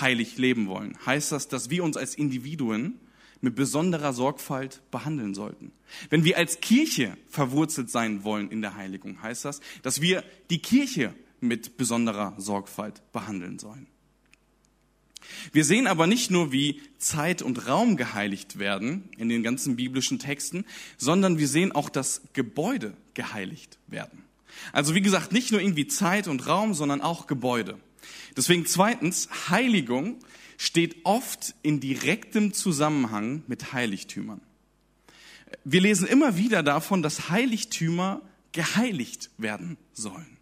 heilig 0.00 0.38
leben 0.38 0.68
wollen, 0.68 0.96
heißt 1.04 1.32
das, 1.32 1.48
dass 1.48 1.70
wir 1.70 1.84
uns 1.84 1.96
als 1.96 2.14
Individuen 2.14 3.00
mit 3.40 3.54
besonderer 3.54 4.12
Sorgfalt 4.12 4.82
behandeln 4.90 5.34
sollten. 5.34 5.72
Wenn 6.10 6.24
wir 6.24 6.36
als 6.36 6.60
Kirche 6.60 7.16
verwurzelt 7.28 7.90
sein 7.90 8.24
wollen 8.24 8.50
in 8.50 8.62
der 8.62 8.74
Heiligung, 8.74 9.22
heißt 9.22 9.44
das, 9.44 9.60
dass 9.82 10.00
wir 10.00 10.24
die 10.50 10.58
Kirche 10.58 11.14
mit 11.40 11.76
besonderer 11.76 12.34
Sorgfalt 12.38 13.02
behandeln 13.12 13.58
sollen. 13.58 13.86
Wir 15.52 15.64
sehen 15.64 15.86
aber 15.86 16.06
nicht 16.06 16.30
nur, 16.30 16.52
wie 16.52 16.80
Zeit 16.98 17.42
und 17.42 17.66
Raum 17.66 17.96
geheiligt 17.96 18.58
werden 18.58 19.10
in 19.16 19.28
den 19.28 19.42
ganzen 19.42 19.76
biblischen 19.76 20.18
Texten, 20.18 20.64
sondern 20.96 21.38
wir 21.38 21.48
sehen 21.48 21.72
auch, 21.72 21.90
dass 21.90 22.22
Gebäude 22.32 22.96
geheiligt 23.14 23.78
werden. 23.86 24.24
Also 24.72 24.94
wie 24.94 25.02
gesagt, 25.02 25.32
nicht 25.32 25.52
nur 25.52 25.60
irgendwie 25.60 25.86
Zeit 25.86 26.28
und 26.28 26.46
Raum, 26.46 26.74
sondern 26.74 27.00
auch 27.00 27.26
Gebäude. 27.26 27.78
Deswegen 28.36 28.66
zweitens, 28.66 29.28
Heiligung 29.48 30.18
steht 30.56 30.96
oft 31.04 31.54
in 31.62 31.80
direktem 31.80 32.52
Zusammenhang 32.52 33.42
mit 33.46 33.72
Heiligtümern. 33.72 34.40
Wir 35.64 35.80
lesen 35.80 36.06
immer 36.06 36.36
wieder 36.36 36.62
davon, 36.62 37.02
dass 37.02 37.30
Heiligtümer 37.30 38.22
geheiligt 38.52 39.30
werden 39.38 39.78
sollen. 39.92 40.38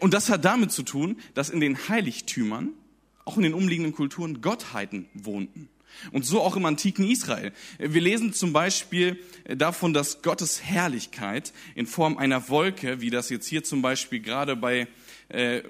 Und 0.00 0.14
das 0.14 0.30
hat 0.30 0.44
damit 0.44 0.72
zu 0.72 0.82
tun, 0.82 1.18
dass 1.34 1.50
in 1.50 1.60
den 1.60 1.88
Heiligtümern, 1.88 2.70
auch 3.24 3.36
in 3.36 3.42
den 3.42 3.54
umliegenden 3.54 3.92
Kulturen, 3.92 4.40
Gottheiten 4.40 5.08
wohnten. 5.14 5.68
Und 6.10 6.24
so 6.24 6.40
auch 6.40 6.56
im 6.56 6.64
antiken 6.64 7.08
Israel. 7.08 7.52
Wir 7.78 8.00
lesen 8.00 8.32
zum 8.32 8.52
Beispiel 8.52 9.18
davon, 9.44 9.92
dass 9.92 10.22
Gottes 10.22 10.62
Herrlichkeit 10.62 11.52
in 11.74 11.86
Form 11.86 12.18
einer 12.18 12.48
Wolke, 12.48 13.00
wie 13.00 13.10
das 13.10 13.30
jetzt 13.30 13.46
hier 13.46 13.62
zum 13.62 13.80
Beispiel 13.80 14.20
gerade 14.20 14.56
bei, 14.56 14.88
äh, 15.28 15.62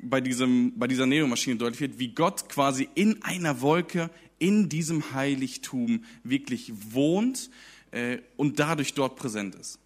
bei, 0.00 0.20
diesem, 0.20 0.78
bei 0.78 0.86
dieser 0.86 1.06
Neomaschine 1.06 1.56
deutlich 1.56 1.80
wird, 1.80 1.98
wie 1.98 2.08
Gott 2.08 2.48
quasi 2.48 2.88
in 2.94 3.22
einer 3.22 3.60
Wolke 3.60 4.10
in 4.38 4.68
diesem 4.68 5.12
Heiligtum 5.12 6.04
wirklich 6.22 6.72
wohnt 6.90 7.50
äh, 7.90 8.18
und 8.36 8.58
dadurch 8.58 8.94
dort 8.94 9.16
präsent 9.16 9.54
ist. 9.54 9.78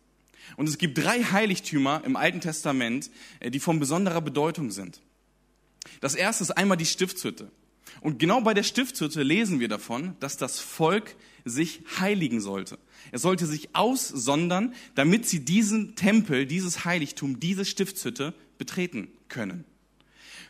Und 0.57 0.69
es 0.69 0.79
gibt 0.79 0.99
drei 0.99 1.23
Heiligtümer 1.23 2.03
im 2.05 2.17
Alten 2.17 2.41
Testament, 2.41 3.11
äh, 3.41 3.51
die 3.51 3.61
von 3.61 3.81
besonderer 3.81 4.21
Bedeutung 4.21 4.71
sind. 4.71 5.01
Das 6.01 6.15
erste 6.15 6.45
ist 6.45 6.51
einmal 6.53 6.77
die 6.77 6.87
Stiftshütte. 6.87 7.51
Und 8.01 8.19
genau 8.19 8.41
bei 8.41 8.55
der 8.55 8.63
Stiftshütte 8.63 9.23
lesen 9.23 9.61
wir 9.61 9.69
davon, 9.69 10.17
dass 10.21 10.37
das 10.37 10.59
Volk 10.59 11.17
sich 11.45 11.83
heiligen 12.01 12.41
sollte. 12.41 12.79
Es 13.11 13.23
sollte 13.23 13.47
sich 13.47 13.75
aussondern, 13.75 14.75
damit 14.95 15.29
sie 15.29 15.45
diesen 15.45 15.97
Tempel, 15.97 16.47
dieses 16.47 16.85
Heiligtum, 16.85 17.41
diese 17.41 17.65
Stiftshütte 17.65 18.35
betreten 18.59 19.09
können. 19.29 19.65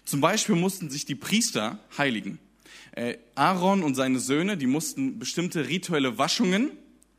Zum 0.04 0.20
Beispiel 0.20 0.56
mussten 0.56 0.90
sich 0.90 1.04
die 1.04 1.14
Priester 1.14 1.78
heiligen. 1.96 2.38
Äh, 2.92 3.18
Aaron 3.34 3.82
und 3.82 3.94
seine 3.94 4.18
Söhne, 4.20 4.56
die 4.56 4.66
mussten 4.66 5.18
bestimmte 5.18 5.68
rituelle 5.68 6.18
Waschungen 6.18 6.70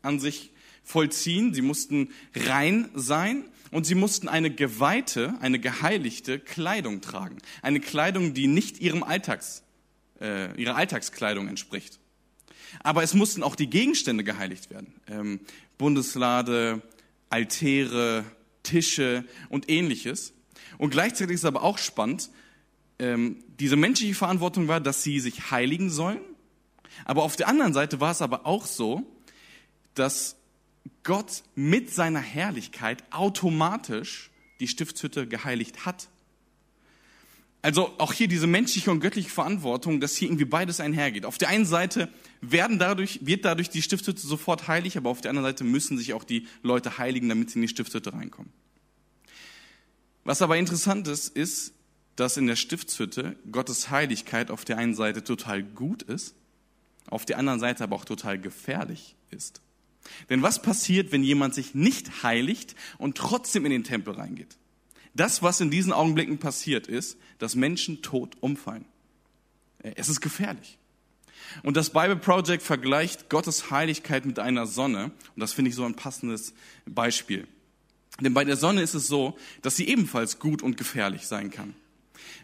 an 0.01 0.19
sich 0.19 0.51
vollziehen. 0.83 1.53
Sie 1.53 1.61
mussten 1.61 2.09
rein 2.35 2.89
sein 2.93 3.45
und 3.71 3.85
sie 3.85 3.95
mussten 3.95 4.27
eine 4.27 4.51
geweihte, 4.51 5.35
eine 5.39 5.59
geheiligte 5.59 6.39
Kleidung 6.39 7.01
tragen. 7.01 7.37
Eine 7.61 7.79
Kleidung, 7.79 8.33
die 8.33 8.47
nicht 8.47 8.79
ihrem 8.79 9.01
Alltags, 9.01 9.63
äh, 10.21 10.53
ihrer 10.61 10.75
Alltagskleidung 10.75 11.47
entspricht. 11.47 11.99
Aber 12.81 13.03
es 13.03 13.13
mussten 13.13 13.43
auch 13.43 13.55
die 13.55 13.69
Gegenstände 13.69 14.23
geheiligt 14.23 14.69
werden. 14.69 14.93
Ähm, 15.07 15.39
Bundeslade, 15.77 16.81
Altäre, 17.29 18.25
Tische 18.63 19.25
und 19.49 19.69
ähnliches. 19.69 20.33
Und 20.77 20.91
gleichzeitig 20.91 21.35
ist 21.35 21.41
es 21.41 21.45
aber 21.45 21.63
auch 21.63 21.77
spannend, 21.77 22.29
ähm, 22.99 23.43
diese 23.59 23.75
menschliche 23.75 24.15
Verantwortung 24.15 24.67
war, 24.67 24.79
dass 24.79 25.03
sie 25.03 25.19
sich 25.19 25.51
heiligen 25.51 25.89
sollen. 25.89 26.21
Aber 27.05 27.23
auf 27.23 27.35
der 27.35 27.47
anderen 27.47 27.73
Seite 27.73 27.99
war 27.99 28.11
es 28.11 28.21
aber 28.21 28.45
auch 28.45 28.65
so, 28.65 29.03
dass 29.95 30.35
Gott 31.03 31.43
mit 31.55 31.93
seiner 31.93 32.19
Herrlichkeit 32.19 33.03
automatisch 33.11 34.31
die 34.59 34.67
Stiftshütte 34.67 35.27
geheiligt 35.27 35.85
hat. 35.85 36.07
Also 37.61 37.93
auch 37.97 38.11
hier 38.11 38.27
diese 38.27 38.45
menschliche 38.45 38.91
und 38.91 38.99
göttliche 38.99 39.29
Verantwortung, 39.29 40.01
dass 40.01 40.15
hier 40.15 40.27
irgendwie 40.27 40.45
beides 40.45 40.81
einhergeht. 40.81 41.25
Auf 41.25 41.37
der 41.37 41.47
einen 41.47 41.65
Seite 41.65 42.09
werden 42.41 42.77
dadurch, 42.77 43.25
wird 43.25 43.45
dadurch 43.45 43.69
die 43.69 43.81
Stiftshütte 43.81 44.19
sofort 44.19 44.67
heilig, 44.67 44.97
aber 44.97 45.09
auf 45.09 45.21
der 45.21 45.29
anderen 45.29 45.47
Seite 45.47 45.63
müssen 45.63 45.97
sich 45.97 46.13
auch 46.13 46.25
die 46.25 46.47
Leute 46.61 46.97
heiligen, 46.97 47.29
damit 47.29 47.51
sie 47.51 47.59
in 47.59 47.61
die 47.61 47.69
Stiftshütte 47.69 48.11
reinkommen. 48.11 48.51
Was 50.25 50.41
aber 50.41 50.57
interessant 50.57 51.07
ist, 51.07 51.29
ist, 51.29 51.73
dass 52.15 52.37
in 52.37 52.47
der 52.47 52.55
Stiftshütte 52.55 53.35
Gottes 53.51 53.89
Heiligkeit 53.89 54.51
auf 54.51 54.65
der 54.65 54.77
einen 54.77 54.95
Seite 54.95 55.23
total 55.23 55.63
gut 55.63 56.03
ist, 56.03 56.35
auf 57.07 57.25
der 57.25 57.37
anderen 57.37 57.59
Seite 57.59 57.83
aber 57.83 57.95
auch 57.95 58.05
total 58.05 58.39
gefährlich 58.39 59.15
ist. 59.31 59.61
Denn 60.29 60.41
was 60.41 60.61
passiert, 60.61 61.11
wenn 61.11 61.23
jemand 61.23 61.55
sich 61.55 61.75
nicht 61.75 62.23
heiligt 62.23 62.75
und 62.97 63.17
trotzdem 63.17 63.65
in 63.65 63.71
den 63.71 63.83
Tempel 63.83 64.13
reingeht? 64.13 64.57
Das, 65.13 65.43
was 65.43 65.61
in 65.61 65.71
diesen 65.71 65.93
Augenblicken 65.93 66.39
passiert, 66.39 66.87
ist, 66.87 67.17
dass 67.39 67.55
Menschen 67.55 68.01
tot 68.01 68.35
umfallen. 68.41 68.85
Es 69.79 70.09
ist 70.09 70.21
gefährlich. 70.21 70.77
Und 71.61 71.77
das 71.77 71.91
Bible 71.91 72.15
Project 72.15 72.63
vergleicht 72.63 73.29
Gottes 73.29 73.69
Heiligkeit 73.69 74.25
mit 74.25 74.39
einer 74.39 74.65
Sonne. 74.65 75.05
Und 75.05 75.39
das 75.39 75.53
finde 75.53 75.69
ich 75.69 75.75
so 75.75 75.85
ein 75.85 75.95
passendes 75.95 76.53
Beispiel. 76.85 77.47
Denn 78.19 78.33
bei 78.33 78.43
der 78.43 78.57
Sonne 78.57 78.81
ist 78.81 78.93
es 78.93 79.07
so, 79.07 79.37
dass 79.61 79.75
sie 79.75 79.87
ebenfalls 79.87 80.39
gut 80.39 80.61
und 80.61 80.77
gefährlich 80.77 81.27
sein 81.27 81.51
kann. 81.51 81.75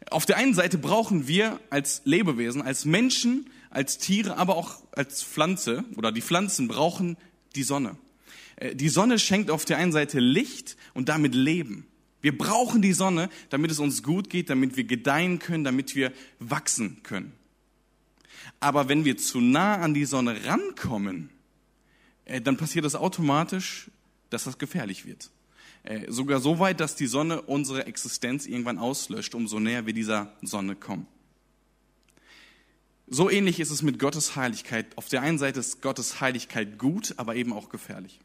Auf 0.09 0.25
der 0.25 0.37
einen 0.37 0.53
Seite 0.53 0.77
brauchen 0.77 1.27
wir 1.27 1.59
als 1.69 2.01
Lebewesen, 2.05 2.61
als 2.61 2.85
Menschen, 2.85 3.49
als 3.69 3.97
Tiere, 3.97 4.37
aber 4.37 4.55
auch 4.55 4.81
als 4.91 5.23
Pflanze 5.23 5.83
oder 5.95 6.11
die 6.11 6.21
Pflanzen 6.21 6.67
brauchen 6.67 7.17
die 7.55 7.63
Sonne. 7.63 7.97
Äh, 8.55 8.75
die 8.75 8.89
Sonne 8.89 9.19
schenkt 9.19 9.51
auf 9.51 9.65
der 9.65 9.77
einen 9.77 9.91
Seite 9.91 10.19
Licht 10.19 10.77
und 10.93 11.09
damit 11.09 11.35
Leben. 11.35 11.85
Wir 12.21 12.37
brauchen 12.37 12.81
die 12.81 12.93
Sonne, 12.93 13.29
damit 13.49 13.71
es 13.71 13.79
uns 13.79 14.03
gut 14.03 14.29
geht, 14.29 14.49
damit 14.49 14.75
wir 14.75 14.83
gedeihen 14.83 15.39
können, 15.39 15.63
damit 15.63 15.95
wir 15.95 16.11
wachsen 16.39 17.01
können. 17.03 17.33
Aber 18.59 18.89
wenn 18.89 19.05
wir 19.05 19.17
zu 19.17 19.39
nah 19.39 19.77
an 19.77 19.93
die 19.93 20.05
Sonne 20.05 20.45
rankommen, 20.45 21.29
äh, 22.25 22.41
dann 22.41 22.57
passiert 22.57 22.85
es 22.85 22.93
das 22.93 23.01
automatisch, 23.01 23.89
dass 24.29 24.43
das 24.43 24.57
gefährlich 24.57 25.05
wird. 25.05 25.29
Äh, 25.89 26.11
sogar 26.11 26.39
so 26.39 26.59
weit, 26.59 26.79
dass 26.79 26.95
die 26.95 27.07
Sonne 27.07 27.41
unsere 27.41 27.87
Existenz 27.87 28.45
irgendwann 28.45 28.77
auslöscht, 28.77 29.33
umso 29.33 29.59
näher 29.59 29.87
wir 29.87 29.93
dieser 29.93 30.31
Sonne 30.43 30.75
kommen. 30.75 31.07
So 33.07 33.27
ähnlich 33.27 33.59
ist 33.59 33.71
es 33.71 33.81
mit 33.81 33.97
Gottes 33.97 34.35
Heiligkeit. 34.35 34.95
Auf 34.99 35.09
der 35.09 35.23
einen 35.23 35.39
Seite 35.39 35.59
ist 35.59 35.81
Gottes 35.81 36.21
Heiligkeit 36.21 36.77
gut, 36.77 37.15
aber 37.17 37.35
eben 37.35 37.53
auch 37.53 37.69
gefährlich. 37.69 38.19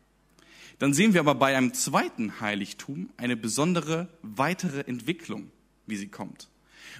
Dann 0.78 0.92
sehen 0.92 1.14
wir 1.14 1.21
aber 1.21 1.35
bei 1.35 1.56
einem 1.56 1.73
zweiten 1.73 2.38
Heiligtum 2.38 3.09
eine 3.16 3.35
besondere 3.35 4.09
weitere 4.21 4.80
Entwicklung, 4.80 5.50
wie 5.87 5.97
sie 5.97 6.09
kommt. 6.09 6.50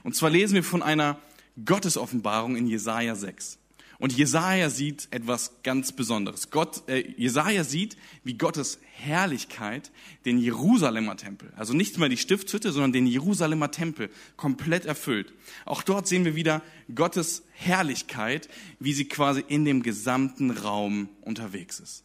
Und 0.03 0.17
zwar 0.17 0.31
lesen 0.31 0.55
wir 0.55 0.65
von 0.65 0.83
einer 0.83 1.21
Gottesoffenbarung 1.63 2.57
in 2.57 2.67
Jesaja 2.67 3.15
6. 3.15 3.59
Und 3.99 4.13
Jesaja 4.17 4.71
sieht 4.71 5.09
etwas 5.11 5.63
ganz 5.63 5.93
Besonderes. 5.93 6.51
Gott, 6.51 6.89
äh, 6.89 7.05
Jesaja 7.17 7.65
sieht, 7.65 7.97
wie 8.25 8.35
Gottes 8.35 8.79
Herrlichkeit 8.93 9.91
den 10.25 10.39
Jerusalemer 10.39 11.17
Tempel, 11.17 11.53
also 11.57 11.75
nicht 11.75 11.99
mehr 11.99 12.09
die 12.09 12.17
Stiftshütte, 12.17 12.73
sondern 12.73 12.93
den 12.93 13.07
Jerusalemer 13.07 13.71
Tempel 13.71 14.11
komplett 14.37 14.85
erfüllt. 14.85 15.33
Auch 15.65 15.83
dort 15.83 16.09
sehen 16.09 16.25
wir 16.25 16.35
wieder 16.35 16.63
Gottes 16.95 17.45
Herrlichkeit, 17.53 18.49
wie 18.81 18.93
sie 18.93 19.07
quasi 19.07 19.45
in 19.47 19.65
dem 19.65 19.83
gesamten 19.83 20.51
Raum 20.51 21.09
unterwegs 21.23 21.81
ist. 21.81 22.05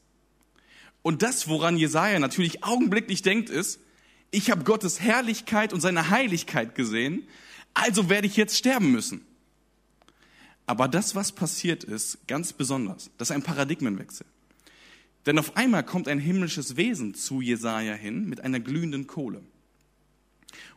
Und 1.01 1.22
das, 1.22 1.48
woran 1.48 1.77
Jesaja 1.77 2.19
natürlich 2.19 2.63
augenblicklich 2.63 3.22
denkt, 3.22 3.50
ist, 3.50 3.79
ich 4.31 4.51
habe 4.51 4.63
Gottes 4.63 5.00
Herrlichkeit 5.00 5.74
und 5.74 5.81
seine 5.81 6.10
Heiligkeit 6.10 6.75
gesehen, 6.75 7.27
also 7.74 8.10
werde 8.10 8.27
ich 8.27 8.38
jetzt 8.38 8.58
sterben 8.58 8.91
müssen. 8.91 9.25
Aber 10.70 10.88
das, 10.88 11.16
was 11.16 11.32
passiert 11.32 11.84
ist, 11.84 12.28
ganz 12.28 12.54
besonders. 12.54 13.10
Das 13.18 13.30
ist 13.30 13.36
ein 13.36 13.42
Paradigmenwechsel. 13.42 14.28
Denn 15.26 15.40
auf 15.40 15.58
einmal 15.58 15.84
kommt 15.84 16.08
ein 16.08 16.20
himmlisches 16.20 16.78
Wesen 16.78 17.16
zu 17.16 17.42
Jesaja 17.42 17.94
hin 17.94 18.30
mit 18.30 18.42
einer 18.42 18.60
glühenden 18.60 19.08
Kohle. 19.08 19.42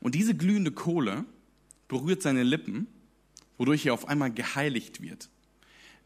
Und 0.01 0.15
diese 0.15 0.35
glühende 0.35 0.73
Kohle 0.73 1.25
berührt 1.89 2.23
seine 2.23 2.43
Lippen 2.43 2.87
wodurch 3.63 3.87
er 3.87 3.95
auf 3.95 4.09
einmal 4.09 4.33
geheiligt 4.33 5.03
wird. 5.03 5.29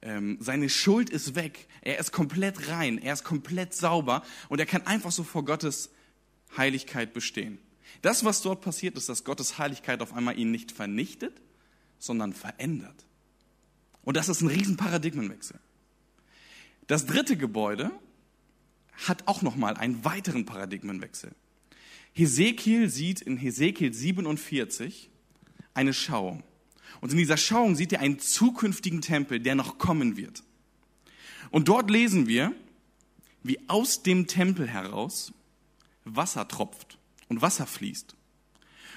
Ähm, 0.03 0.37
seine 0.41 0.69
Schuld 0.69 1.09
ist 1.09 1.37
weg, 1.37 1.67
er 1.81 1.99
ist 1.99 2.13
komplett 2.13 2.69
rein, 2.69 2.99
er 2.99 3.15
ist 3.15 3.25
komplett 3.25 3.73
sauber 3.73 4.23
und 4.51 4.59
er 4.59 4.67
kann 4.67 4.87
einfach 4.87 5.11
so 5.11 5.25
vor 5.25 5.43
Gottes 5.45 5.89
Heiligkeit 6.55 7.15
bestehen. 7.15 7.59
Das, 8.03 8.27
was 8.27 8.43
dort 8.43 8.61
passiert, 8.61 8.99
ist, 8.99 9.09
dass 9.09 9.25
Gottes 9.25 9.57
Heiligkeit 9.57 10.03
auf 10.03 10.13
einmal 10.13 10.39
ihn 10.39 10.51
nicht 10.51 10.71
vernichtet, 10.71 11.41
sondern 11.99 12.35
verändert. 12.35 13.07
Und 14.07 14.17
das 14.17 14.29
ist 14.29 14.41
ein 14.41 14.47
riesen 14.47 14.77
Paradigmenwechsel. 14.77 15.59
Das 16.87 17.07
dritte 17.07 17.37
Gebäude 17.37 17.91
hat 19.07 19.27
auch 19.27 19.43
noch 19.43 19.57
mal 19.57 19.77
einen 19.77 20.05
weiteren 20.05 20.47
Paradigmenwechsel. 20.47 21.33
Hesekiel 22.13 22.89
sieht 22.89 23.21
in 23.21 23.37
Hesekiel 23.37 23.93
47 23.93 25.11
eine 25.75 25.93
Schauung. 25.93 26.45
Und 27.01 27.11
in 27.11 27.19
dieser 27.19 27.37
Schauung 27.37 27.75
sieht 27.75 27.93
er 27.93 28.01
einen 28.01 28.21
zukünftigen 28.21 29.03
Tempel, 29.03 29.41
der 29.41 29.57
noch 29.57 29.77
kommen 29.77 30.17
wird. 30.17 30.45
Und 31.51 31.67
dort 31.67 31.91
lesen 31.91 32.29
wir, 32.29 32.55
wie 33.43 33.59
aus 33.69 34.05
dem 34.05 34.29
Tempel 34.29 34.69
heraus 34.69 35.33
Wasser 36.05 36.47
tropft 36.47 36.97
und 37.29 37.43
Wasser 37.43 37.67
fließt. 37.67 38.16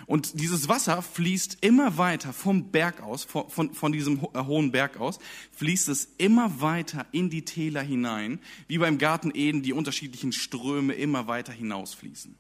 Und 0.06 0.40
dieses 0.40 0.68
Wasser 0.68 1.02
fließt 1.02 1.60
immer 1.62 1.98
weiter 1.98 2.34
vom 2.34 2.72
Berg 2.72 3.02
aus, 3.02 3.24
von, 3.24 3.50
von, 3.50 3.74
von, 3.74 3.92
diesem 3.92 4.20
äh, 4.34 4.44
hohen 4.44 4.72
Berg 4.72 5.00
aus, 5.00 5.20
fließt 5.52 5.90
es 5.90 6.10
immer 6.18 6.62
weiter 6.62 7.06
in 7.12 7.30
die 7.30 7.46
Täler 7.46 7.82
hinein, 7.82 8.40
wie 8.68 8.78
beim 8.78 8.98
Garten 8.98 9.32
Eden 9.34 9.62
die 9.62 9.74
unterschiedlichen 9.74 10.32
Ströme 10.32 10.94
immer 10.94 11.28
weiter 11.28 11.54
hinausfließen. 11.54 12.36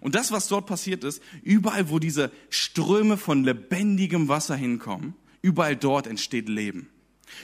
Und 0.00 0.14
das, 0.14 0.30
was 0.30 0.48
dort 0.48 0.66
passiert 0.66 1.04
ist, 1.04 1.22
überall, 1.42 1.90
wo 1.90 1.98
diese 1.98 2.30
Ströme 2.50 3.16
von 3.16 3.44
lebendigem 3.44 4.28
Wasser 4.28 4.56
hinkommen, 4.56 5.14
überall 5.42 5.76
dort 5.76 6.06
entsteht 6.06 6.48
Leben. 6.48 6.88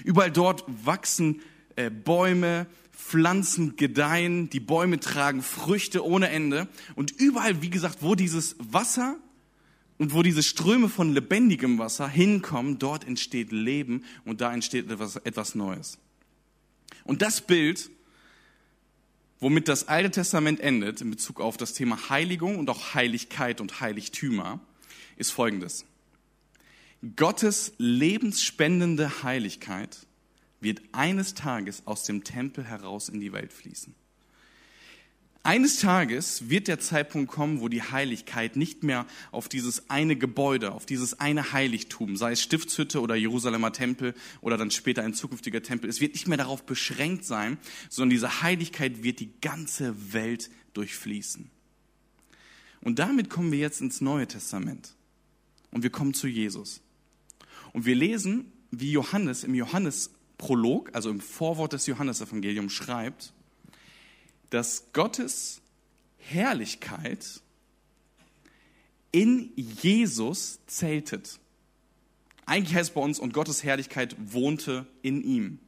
Überall 0.04 0.30
dort 0.30 0.64
wachsen 0.84 1.40
äh, 1.76 1.90
Bäume, 1.90 2.66
Pflanzen 2.92 3.76
gedeihen, 3.76 4.50
die 4.50 4.60
Bäume 4.60 5.00
tragen 5.00 5.42
Früchte 5.42 6.04
ohne 6.04 6.28
Ende. 6.28 6.68
Und 6.94 7.10
überall, 7.10 7.62
wie 7.62 7.70
gesagt, 7.70 7.98
wo 8.00 8.14
dieses 8.14 8.56
Wasser 8.58 9.16
und 10.02 10.12
wo 10.14 10.22
diese 10.22 10.42
Ströme 10.42 10.88
von 10.88 11.14
lebendigem 11.14 11.78
Wasser 11.78 12.08
hinkommen, 12.08 12.80
dort 12.80 13.06
entsteht 13.06 13.52
Leben 13.52 14.04
und 14.24 14.40
da 14.40 14.52
entsteht 14.52 14.90
etwas, 14.90 15.14
etwas 15.16 15.54
Neues. 15.54 15.96
Und 17.04 17.22
das 17.22 17.40
Bild 17.40 17.88
womit 19.38 19.66
das 19.66 19.88
Alte 19.88 20.12
Testament 20.12 20.60
endet 20.60 21.00
in 21.00 21.10
Bezug 21.10 21.40
auf 21.40 21.56
das 21.56 21.72
Thema 21.72 22.08
Heiligung 22.08 22.58
und 22.58 22.70
auch 22.70 22.94
Heiligkeit 22.94 23.60
und 23.60 23.80
Heiligtümer, 23.80 24.60
ist 25.16 25.32
folgendes. 25.32 25.84
Gottes 27.16 27.72
lebensspendende 27.78 29.24
Heiligkeit 29.24 30.06
wird 30.60 30.80
eines 30.92 31.34
Tages 31.34 31.82
aus 31.86 32.04
dem 32.04 32.22
Tempel 32.22 32.64
heraus 32.64 33.08
in 33.08 33.18
die 33.18 33.32
Welt 33.32 33.52
fließen. 33.52 33.96
Eines 35.44 35.80
Tages 35.80 36.50
wird 36.50 36.68
der 36.68 36.78
Zeitpunkt 36.78 37.28
kommen, 37.30 37.60
wo 37.60 37.68
die 37.68 37.82
Heiligkeit 37.82 38.54
nicht 38.54 38.84
mehr 38.84 39.06
auf 39.32 39.48
dieses 39.48 39.90
eine 39.90 40.14
Gebäude, 40.14 40.70
auf 40.70 40.86
dieses 40.86 41.18
eine 41.18 41.52
Heiligtum, 41.52 42.16
sei 42.16 42.32
es 42.32 42.42
Stiftshütte 42.42 43.00
oder 43.00 43.16
Jerusalemer 43.16 43.72
Tempel 43.72 44.14
oder 44.40 44.56
dann 44.56 44.70
später 44.70 45.02
ein 45.02 45.14
zukünftiger 45.14 45.60
Tempel, 45.60 45.90
es 45.90 46.00
wird 46.00 46.12
nicht 46.12 46.28
mehr 46.28 46.38
darauf 46.38 46.64
beschränkt 46.64 47.24
sein, 47.24 47.58
sondern 47.88 48.10
diese 48.10 48.42
Heiligkeit 48.42 49.02
wird 49.02 49.18
die 49.18 49.32
ganze 49.40 50.12
Welt 50.12 50.48
durchfließen. 50.74 51.50
Und 52.80 53.00
damit 53.00 53.28
kommen 53.28 53.50
wir 53.50 53.58
jetzt 53.58 53.80
ins 53.80 54.00
Neue 54.00 54.28
Testament. 54.28 54.94
Und 55.72 55.82
wir 55.82 55.90
kommen 55.90 56.14
zu 56.14 56.28
Jesus. 56.28 56.82
Und 57.72 57.84
wir 57.84 57.96
lesen, 57.96 58.52
wie 58.70 58.92
Johannes 58.92 59.42
im 59.42 59.54
Johannesprolog, 59.54 60.90
also 60.94 61.10
im 61.10 61.20
Vorwort 61.20 61.72
des 61.72 61.86
Johannesevangeliums 61.86 62.72
schreibt, 62.72 63.32
dass 64.52 64.92
Gottes 64.92 65.62
Herrlichkeit 66.18 67.40
in 69.10 69.50
Jesus 69.56 70.60
zeltet. 70.66 71.40
Eigentlich 72.44 72.74
heißt 72.74 72.90
es 72.90 72.94
bei 72.94 73.00
uns, 73.00 73.18
und 73.18 73.32
Gottes 73.32 73.64
Herrlichkeit 73.64 74.14
wohnte 74.18 74.86
in 75.00 75.24
ihm. 75.24 75.58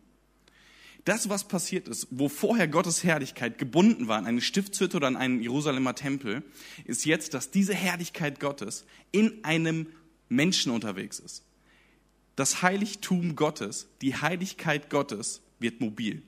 Das, 1.06 1.30
was 1.30 1.48
passiert 1.48 1.88
ist, 1.88 2.08
wo 2.10 2.28
vorher 2.28 2.68
Gottes 2.68 3.04
Herrlichkeit 3.04 3.56
gebunden 3.56 4.06
war 4.06 4.18
an 4.18 4.26
eine 4.26 4.42
Stiftshütte 4.42 4.98
oder 4.98 5.06
an 5.06 5.16
einen 5.16 5.40
Jerusalemer 5.40 5.94
Tempel, 5.94 6.42
ist 6.84 7.06
jetzt, 7.06 7.32
dass 7.32 7.50
diese 7.50 7.74
Herrlichkeit 7.74 8.38
Gottes 8.38 8.84
in 9.12 9.42
einem 9.44 9.86
Menschen 10.28 10.70
unterwegs 10.70 11.20
ist. 11.20 11.42
Das 12.36 12.60
Heiligtum 12.60 13.34
Gottes, 13.34 13.88
die 14.02 14.14
Heiligkeit 14.14 14.90
Gottes 14.90 15.40
wird 15.58 15.80
mobil. 15.80 16.22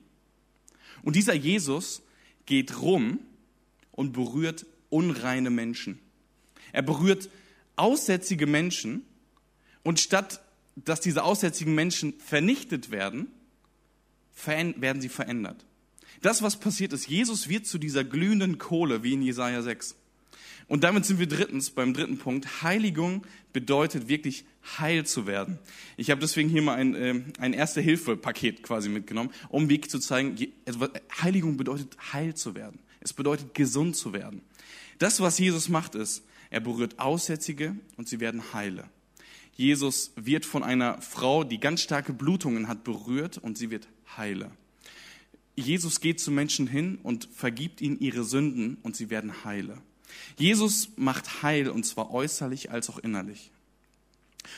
Und 1.03 1.15
dieser 1.15 1.35
Jesus 1.35 2.01
geht 2.47 2.81
rum 2.81 3.19
und 3.91 4.13
berührt 4.13 4.65
unreine 4.89 5.51
Menschen. 5.51 5.99
Er 6.71 6.81
berührt 6.81 7.29
aussätzige 7.75 8.47
Menschen 8.47 9.03
und 9.83 9.99
statt 9.99 10.41
dass 10.85 11.01
diese 11.01 11.23
aussätzigen 11.23 11.73
Menschen 11.73 12.13
vernichtet 12.19 12.91
werden, 12.91 13.27
werden 14.45 15.01
sie 15.01 15.09
verändert. 15.09 15.65
Das, 16.21 16.41
was 16.41 16.59
passiert 16.59 16.93
ist, 16.93 17.07
Jesus 17.07 17.49
wird 17.49 17.65
zu 17.65 17.77
dieser 17.77 18.03
glühenden 18.03 18.57
Kohle, 18.57 19.03
wie 19.03 19.13
in 19.13 19.21
Jesaja 19.21 19.61
6. 19.61 19.95
Und 20.67 20.83
damit 20.83 21.05
sind 21.05 21.19
wir 21.19 21.27
drittens 21.27 21.71
beim 21.71 21.93
dritten 21.93 22.17
Punkt. 22.17 22.61
Heiligung 22.61 23.25
bedeutet 23.53 24.07
wirklich 24.07 24.45
heil 24.79 25.05
zu 25.05 25.27
werden. 25.27 25.59
Ich 25.95 26.09
habe 26.11 26.21
deswegen 26.21 26.49
hier 26.49 26.61
mal 26.61 26.75
ein, 26.75 26.95
äh, 26.95 27.21
ein 27.39 27.53
Erste-Hilfe-Paket 27.53 28.63
quasi 28.63 28.89
mitgenommen, 28.89 29.31
um 29.49 29.69
wirklich 29.69 29.89
zu 29.89 29.99
zeigen, 29.99 30.35
Heiligung 31.21 31.57
bedeutet 31.57 31.95
heil 32.13 32.35
zu 32.35 32.55
werden. 32.55 32.79
Es 32.99 33.13
bedeutet 33.13 33.53
gesund 33.53 33.95
zu 33.95 34.13
werden. 34.13 34.41
Das, 34.99 35.21
was 35.21 35.39
Jesus 35.39 35.69
macht, 35.69 35.95
ist, 35.95 36.23
er 36.49 36.59
berührt 36.59 36.99
Aussätzige 36.99 37.75
und 37.97 38.07
sie 38.07 38.19
werden 38.19 38.53
heile. 38.53 38.89
Jesus 39.55 40.11
wird 40.15 40.45
von 40.45 40.63
einer 40.63 41.01
Frau, 41.01 41.43
die 41.43 41.59
ganz 41.59 41.81
starke 41.81 42.13
Blutungen 42.13 42.67
hat, 42.67 42.83
berührt 42.83 43.37
und 43.37 43.57
sie 43.57 43.71
wird 43.71 43.87
heile. 44.15 44.51
Jesus 45.55 45.99
geht 45.99 46.19
zu 46.19 46.31
Menschen 46.31 46.67
hin 46.67 46.99
und 47.01 47.27
vergibt 47.33 47.81
ihnen 47.81 47.99
ihre 47.99 48.23
Sünden 48.23 48.77
und 48.83 48.95
sie 48.95 49.09
werden 49.09 49.43
heile. 49.43 49.81
Jesus 50.37 50.89
macht 50.95 51.41
Heil 51.41 51.69
und 51.69 51.85
zwar 51.85 52.11
äußerlich 52.11 52.71
als 52.71 52.89
auch 52.89 52.99
innerlich. 52.99 53.51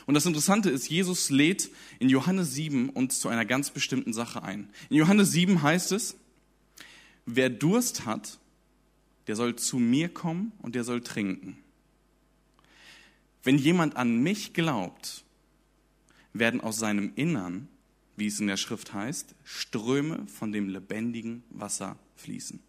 Und 0.06 0.14
das 0.14 0.26
Interessante 0.26 0.70
ist, 0.70 0.90
Jesus 0.90 1.30
lädt 1.30 1.70
in 2.00 2.10
Johannes 2.10 2.54
7 2.54 2.90
uns 2.90 3.20
zu 3.20 3.30
einer 3.30 3.46
ganz 3.46 3.72
bestimmten 3.72 4.14
Sache 4.14 4.44
ein. 4.44 4.70
In 4.90 4.98
Johannes 4.98 5.32
7 5.32 5.62
heißt 5.62 5.92
es, 5.92 6.16
wer 7.26 7.50
Durst 7.50 8.06
hat, 8.06 8.40
der 9.28 9.36
soll 9.36 9.56
zu 9.56 9.78
mir 9.78 10.10
kommen 10.10 10.52
und 10.60 10.76
der 10.76 10.84
soll 10.84 11.02
trinken. 11.02 11.58
Wenn 13.44 13.58
jemand 13.58 13.96
an 13.96 14.22
mich 14.22 14.54
glaubt, 14.54 15.24
werden 16.34 16.62
aus 16.62 16.78
seinem 16.78 17.12
Innern, 17.16 17.68
wie 18.16 18.28
es 18.28 18.40
in 18.40 18.48
der 18.48 18.58
Schrift 18.58 18.94
heißt, 18.94 19.36
Ströme 19.44 20.26
von 20.28 20.52
dem 20.52 20.70
lebendigen 20.70 21.44
Wasser 21.50 21.98
fließen. 22.16 22.60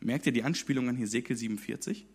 Merkt 0.00 0.26
ihr 0.26 0.32
die 0.32 0.44
Anspielung 0.44 0.88
an 0.88 0.96
Hesekiel 0.96 1.36
47? 1.36 2.06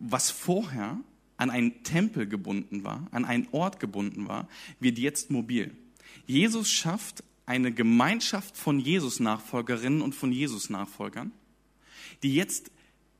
Was 0.00 0.30
vorher 0.30 0.98
an 1.36 1.50
einen 1.50 1.82
Tempel 1.82 2.26
gebunden 2.26 2.84
war, 2.84 3.06
an 3.10 3.24
einen 3.24 3.48
Ort 3.52 3.80
gebunden 3.80 4.28
war, 4.28 4.48
wird 4.80 4.98
jetzt 4.98 5.30
mobil. 5.30 5.76
Jesus 6.26 6.70
schafft 6.70 7.22
eine 7.44 7.72
Gemeinschaft 7.72 8.56
von 8.56 8.80
Jesus-Nachfolgerinnen 8.80 10.02
und 10.02 10.14
von 10.14 10.32
Jesus-Nachfolgern, 10.32 11.32
die 12.22 12.34
jetzt 12.34 12.70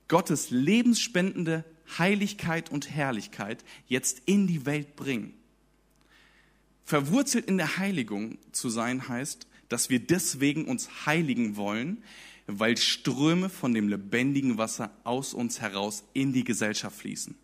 Gottes 0.08 0.50
lebensspendende 0.50 1.64
Heiligkeit 1.98 2.70
und 2.70 2.90
Herrlichkeit 2.90 3.64
jetzt 3.86 4.22
in 4.26 4.46
die 4.46 4.66
Welt 4.66 4.96
bringen. 4.96 5.34
Verwurzelt 6.84 7.46
in 7.46 7.58
der 7.58 7.78
Heiligung 7.78 8.38
zu 8.52 8.68
sein 8.68 9.08
heißt, 9.08 9.46
dass 9.68 9.90
wir 9.90 9.98
deswegen 9.98 10.66
uns 10.66 11.06
heiligen 11.06 11.56
wollen, 11.56 12.02
weil 12.46 12.76
Ströme 12.76 13.48
von 13.48 13.74
dem 13.74 13.88
lebendigen 13.88 14.58
Wasser 14.58 14.90
aus 15.04 15.34
uns 15.34 15.60
heraus 15.60 16.04
in 16.12 16.32
die 16.32 16.44
Gesellschaft 16.44 16.96
fließen. 16.98 17.34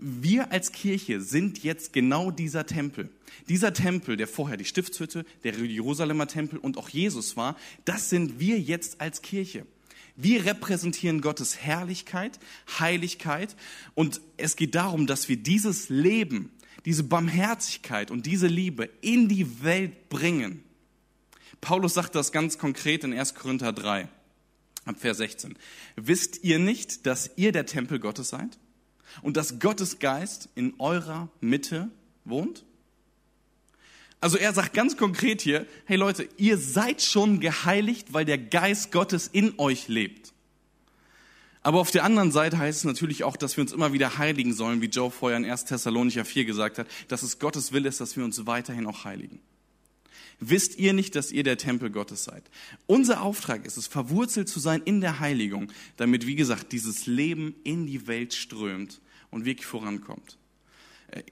Wir 0.00 0.52
als 0.52 0.70
Kirche 0.70 1.20
sind 1.20 1.64
jetzt 1.64 1.92
genau 1.92 2.30
dieser 2.30 2.66
Tempel. 2.66 3.10
Dieser 3.48 3.72
Tempel, 3.72 4.16
der 4.16 4.28
vorher 4.28 4.56
die 4.56 4.64
Stiftshütte, 4.64 5.24
der 5.42 5.54
Jerusalemer 5.54 6.28
Tempel 6.28 6.58
und 6.58 6.78
auch 6.78 6.88
Jesus 6.88 7.36
war, 7.36 7.56
das 7.84 8.08
sind 8.08 8.38
wir 8.38 8.60
jetzt 8.60 9.00
als 9.00 9.22
Kirche. 9.22 9.66
Wir 10.14 10.44
repräsentieren 10.44 11.20
Gottes 11.20 11.58
Herrlichkeit, 11.58 12.38
Heiligkeit 12.78 13.56
und 13.94 14.20
es 14.36 14.56
geht 14.56 14.74
darum, 14.74 15.06
dass 15.06 15.28
wir 15.28 15.36
dieses 15.36 15.88
Leben, 15.88 16.50
diese 16.84 17.04
Barmherzigkeit 17.04 18.10
und 18.10 18.26
diese 18.26 18.46
Liebe 18.46 18.88
in 19.00 19.28
die 19.28 19.62
Welt 19.62 20.08
bringen. 20.08 20.62
Paulus 21.60 21.94
sagt 21.94 22.14
das 22.14 22.32
ganz 22.32 22.58
konkret 22.58 23.04
in 23.04 23.12
1. 23.12 23.34
Korinther 23.34 23.72
3, 23.72 24.08
ab 24.84 24.96
Vers 24.98 25.18
16. 25.18 25.56
Wisst 25.96 26.44
ihr 26.44 26.58
nicht, 26.58 27.06
dass 27.06 27.30
ihr 27.36 27.52
der 27.52 27.66
Tempel 27.66 27.98
Gottes 27.98 28.28
seid? 28.28 28.58
und 29.22 29.36
dass 29.36 29.58
Gottes 29.58 29.98
Geist 29.98 30.48
in 30.54 30.74
eurer 30.78 31.28
Mitte 31.40 31.90
wohnt? 32.24 32.64
Also 34.20 34.36
er 34.36 34.52
sagt 34.52 34.74
ganz 34.74 34.96
konkret 34.96 35.40
hier, 35.40 35.66
hey 35.84 35.96
Leute, 35.96 36.28
ihr 36.38 36.58
seid 36.58 37.02
schon 37.02 37.38
geheiligt, 37.38 38.12
weil 38.12 38.24
der 38.24 38.38
Geist 38.38 38.90
Gottes 38.90 39.28
in 39.28 39.54
euch 39.58 39.86
lebt. 39.86 40.32
Aber 41.62 41.80
auf 41.80 41.90
der 41.90 42.04
anderen 42.04 42.32
Seite 42.32 42.58
heißt 42.58 42.78
es 42.78 42.84
natürlich 42.84 43.24
auch, 43.24 43.36
dass 43.36 43.56
wir 43.56 43.62
uns 43.62 43.72
immer 43.72 43.92
wieder 43.92 44.18
heiligen 44.18 44.54
sollen, 44.54 44.80
wie 44.80 44.86
Joe 44.86 45.10
vorher 45.10 45.36
in 45.36 45.44
1. 45.44 45.66
Thessalonicher 45.66 46.24
4 46.24 46.44
gesagt 46.46 46.78
hat, 46.78 46.88
dass 47.08 47.22
es 47.22 47.38
Gottes 47.38 47.72
Wille 47.72 47.88
ist, 47.88 48.00
dass 48.00 48.16
wir 48.16 48.24
uns 48.24 48.46
weiterhin 48.46 48.86
auch 48.86 49.04
heiligen. 49.04 49.40
Wisst 50.40 50.78
ihr 50.78 50.92
nicht, 50.92 51.16
dass 51.16 51.32
ihr 51.32 51.42
der 51.42 51.58
Tempel 51.58 51.90
Gottes 51.90 52.24
seid? 52.24 52.44
Unser 52.86 53.22
Auftrag 53.22 53.66
ist 53.66 53.76
es, 53.76 53.88
verwurzelt 53.88 54.48
zu 54.48 54.60
sein 54.60 54.82
in 54.84 55.00
der 55.00 55.18
Heiligung, 55.18 55.72
damit, 55.96 56.26
wie 56.26 56.36
gesagt, 56.36 56.72
dieses 56.72 57.06
Leben 57.06 57.56
in 57.64 57.86
die 57.86 58.06
Welt 58.06 58.34
strömt 58.34 59.00
und 59.30 59.44
wirklich 59.44 59.66
vorankommt. 59.66 60.38
Äh, 61.08 61.22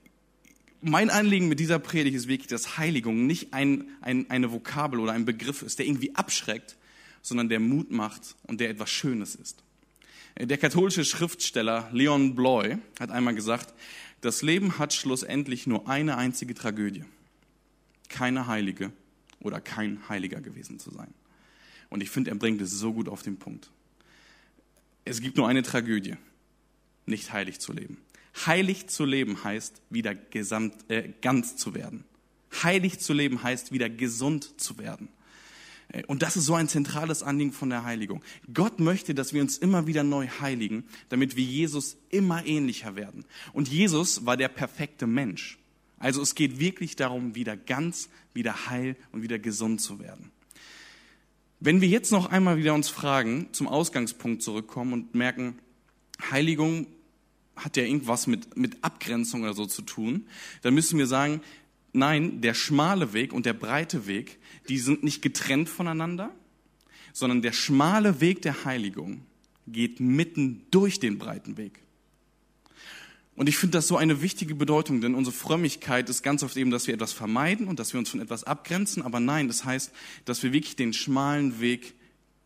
mein 0.81 1.09
Anliegen 1.09 1.49
mit 1.49 1.61
dieser 1.61 1.79
Predigt 1.79 2.17
ist 2.17 2.27
wirklich, 2.27 2.49
dass 2.49 2.79
Heiligung 2.79 3.27
nicht 3.27 3.55
ein, 3.55 3.89
ein, 4.01 4.29
eine 4.29 4.51
Vokabel 4.51 4.99
oder 4.99 5.13
ein 5.13 5.25
Begriff 5.25 5.63
ist, 5.63 5.79
der 5.79 5.87
irgendwie 5.87 6.15
abschreckt, 6.17 6.77
sondern 7.23 7.49
der 7.49 7.61
Mut 7.61 7.93
macht 7.93 8.35
und 8.43 8.61
der 8.61 8.71
etwas 8.71 8.91
Schönes 8.91 9.37
ist. 9.37 9.63
Äh, 10.35 10.49
der 10.49 10.59
katholische 10.59 11.05
Schriftsteller 11.05 11.89
Leon 11.93 12.35
Bloy 12.35 12.79
hat 12.99 13.13
einmal 13.13 13.37
gesagt, 13.37 13.73
das 14.21 14.43
Leben 14.43 14.79
hat 14.79 14.93
schlussendlich 14.93 15.69
nur 15.69 15.89
eine 15.89 16.17
einzige 16.17 16.55
Tragödie 16.55 17.05
keine 18.09 18.47
Heilige 18.47 18.93
oder 19.41 19.61
kein 19.61 20.09
Heiliger 20.09 20.41
gewesen 20.41 20.79
zu 20.79 20.91
sein. 20.91 21.13
Und 21.89 22.03
ich 22.03 22.11
finde, 22.11 22.31
er 22.31 22.37
bringt 22.37 22.61
es 22.61 22.73
so 22.73 22.93
gut 22.93 23.09
auf 23.09 23.23
den 23.23 23.39
Punkt. 23.39 23.71
Es 25.05 25.21
gibt 25.21 25.37
nur 25.37 25.49
eine 25.49 25.63
Tragödie, 25.63 26.17
nicht 27.07 27.33
heilig 27.33 27.61
zu 27.61 27.73
leben. 27.73 27.99
Heilig 28.45 28.89
zu 28.89 29.05
leben 29.05 29.45
heißt, 29.45 29.81
wieder 29.89 30.15
gesamt, 30.15 30.91
äh, 30.91 31.13
ganz 31.23 31.57
zu 31.57 31.75
werden. 31.75 32.05
Heilig 32.63 32.99
zu 32.99 33.13
leben 33.13 33.43
heißt, 33.43 33.73
wieder 33.73 33.89
gesund 33.89 34.61
zu 34.61 34.79
werden. 34.79 35.09
Äh, 35.89 36.05
und 36.07 36.23
das 36.23 36.37
ist 36.37 36.45
so 36.45 36.55
ein 36.55 36.69
zentrales 36.69 37.23
Anliegen 37.23 37.53
von 37.53 37.71
der 37.71 37.85
Heiligung. 37.85 38.23
Gott 38.53 38.81
möchte, 38.81 39.15
dass 39.15 39.33
wir 39.33 39.41
uns 39.41 39.59
immer 39.59 39.87
wieder 39.87 40.03
neu 40.03 40.27
heiligen, 40.27 40.85
damit 41.09 41.37
wir 41.37 41.45
Jesus 41.45 41.97
immer 42.11 42.45
ähnlicher 42.45 42.97
werden. 42.97 43.25
Und 43.53 43.69
Jesus 43.69 44.27
war 44.27 44.37
der 44.37 44.49
perfekte 44.49 45.07
Mensch. 45.07 45.59
Also 45.99 46.23
es 46.23 46.35
geht 46.35 46.61
wirklich 46.61 46.97
darum, 46.97 47.35
wieder 47.35 47.57
ganz, 47.57 48.09
wieder 48.35 48.69
heil 48.69 48.97
und 49.13 49.23
wieder 49.23 49.39
gesund 49.39 49.81
zu 49.81 49.99
werden. 49.99 50.31
Wenn 51.59 51.81
wir 51.81 51.89
jetzt 51.89 52.13
noch 52.13 52.27
einmal 52.27 52.59
wieder 52.59 52.75
uns 52.75 52.89
fragen, 52.89 53.49
zum 53.53 53.67
Ausgangspunkt 53.67 54.43
zurückkommen 54.43 54.93
und 54.93 55.15
merken, 55.15 55.59
Heiligung 56.31 56.87
hat 57.57 57.79
ja 57.79 57.85
irgendwas 57.85 58.27
mit, 58.27 58.57
mit 58.57 58.85
Abgrenzung 58.85 59.43
oder 59.43 59.55
so 59.55 59.65
zu 59.65 59.83
tun, 59.83 60.27
dann 60.61 60.75
müssen 60.75 60.99
wir 60.99 61.07
sagen, 61.07 61.41
nein, 61.95 62.43
der 62.43 62.53
schmale 62.53 63.15
Weg 63.15 63.33
und 63.33 63.47
der 63.47 63.55
breite 63.55 64.07
Weg, 64.07 64.39
die 64.69 64.79
sind 64.79 65.03
nicht 65.03 65.23
getrennt 65.23 65.71
voneinander, 65.71 66.31
sondern 67.15 67.41
der 67.41 67.53
schmale 67.53 68.21
Weg 68.21 68.43
der 68.43 68.67
Heiligung 68.67 69.23
geht 69.67 70.01
mitten 70.01 70.67
durch 70.71 71.01
den 71.01 71.17
breiten 71.17 71.57
Weg. 71.57 71.81
Und 73.37 73.51
ich 73.51 73.59
finde 73.59 73.77
das 73.77 73.87
so 73.87 73.99
eine 73.99 74.23
wichtige 74.23 74.55
Bedeutung, 74.55 75.03
denn 75.03 75.15
unsere 75.15 75.37
Frömmigkeit 75.37 76.09
ist 76.09 76.23
ganz 76.23 76.43
oft 76.43 76.57
eben, 76.57 76.71
dass 76.71 76.87
wir 76.87 76.95
etwas 76.95 77.13
vermeiden 77.13 77.69
und 77.69 77.79
dass 77.79 77.93
wir 77.93 77.99
uns 77.99 78.09
von 78.09 78.21
etwas 78.21 78.45
abgrenzen. 78.45 79.03
Aber 79.03 79.21
nein, 79.21 79.47
das 79.47 79.65
heißt, 79.65 79.93
dass 80.25 80.43
wir 80.43 80.53
wirklich 80.55 80.77
den 80.77 80.95
schmalen 80.95 81.61
Weg 81.61 81.95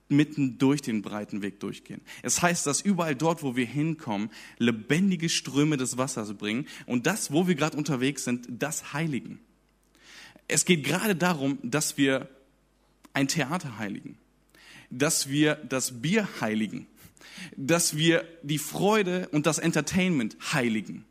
mitten 0.09 0.59
durch 0.59 0.83
den 0.83 1.03
breiten 1.03 1.43
Weg 1.43 1.61
durchgehen. 1.61 2.01
Es 2.23 2.43
heißt, 2.43 2.67
dass 2.67 2.81
überall 2.81 3.15
dort, 3.15 3.45
wo 3.45 3.55
wir 3.55 3.67
hinkommen, 3.67 4.31
lebendige 4.59 5.29
Ströme 5.29 5.77
des 5.77 5.97
Wassers 5.97 6.35
bringen 6.35 6.67
und 6.87 7.07
das, 7.07 7.33
wo 7.33 7.47
wir 7.47 7.55
gerade 7.55 7.77
unterwegs 7.77 8.25
sind, 8.25 8.49
das 8.51 8.93
heiligen. 8.93 9.39
Es 10.49 10.65
geht 10.65 10.83
gerade 10.83 11.15
darum, 11.15 11.59
dass 11.63 11.97
wir 11.97 12.29
ein 13.13 13.29
Theater 13.29 13.79
heiligen, 13.79 14.19
dass 14.91 15.29
wir 15.29 15.55
das 15.55 16.03
Bier 16.03 16.29
heiligen, 16.41 16.89
dass 17.57 17.97
wir 17.97 18.25
die 18.43 18.59
Freude 18.59 19.29
und 19.33 19.47
das 19.47 19.59
Entertainment 19.59 20.37
heiligen. 20.53 21.05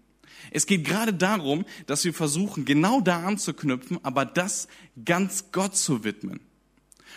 Es 0.52 0.66
geht 0.66 0.86
gerade 0.86 1.14
darum, 1.14 1.66
dass 1.86 2.06
wir 2.06 2.14
versuchen, 2.14 2.66
genau 2.66 3.02
da 3.02 3.24
anzuknüpfen, 3.24 4.00
aber 4.04 4.26
das 4.26 4.68
ganz 5.06 5.52
Gott 5.52 5.76
zu 5.76 6.04
widmen. 6.04 6.40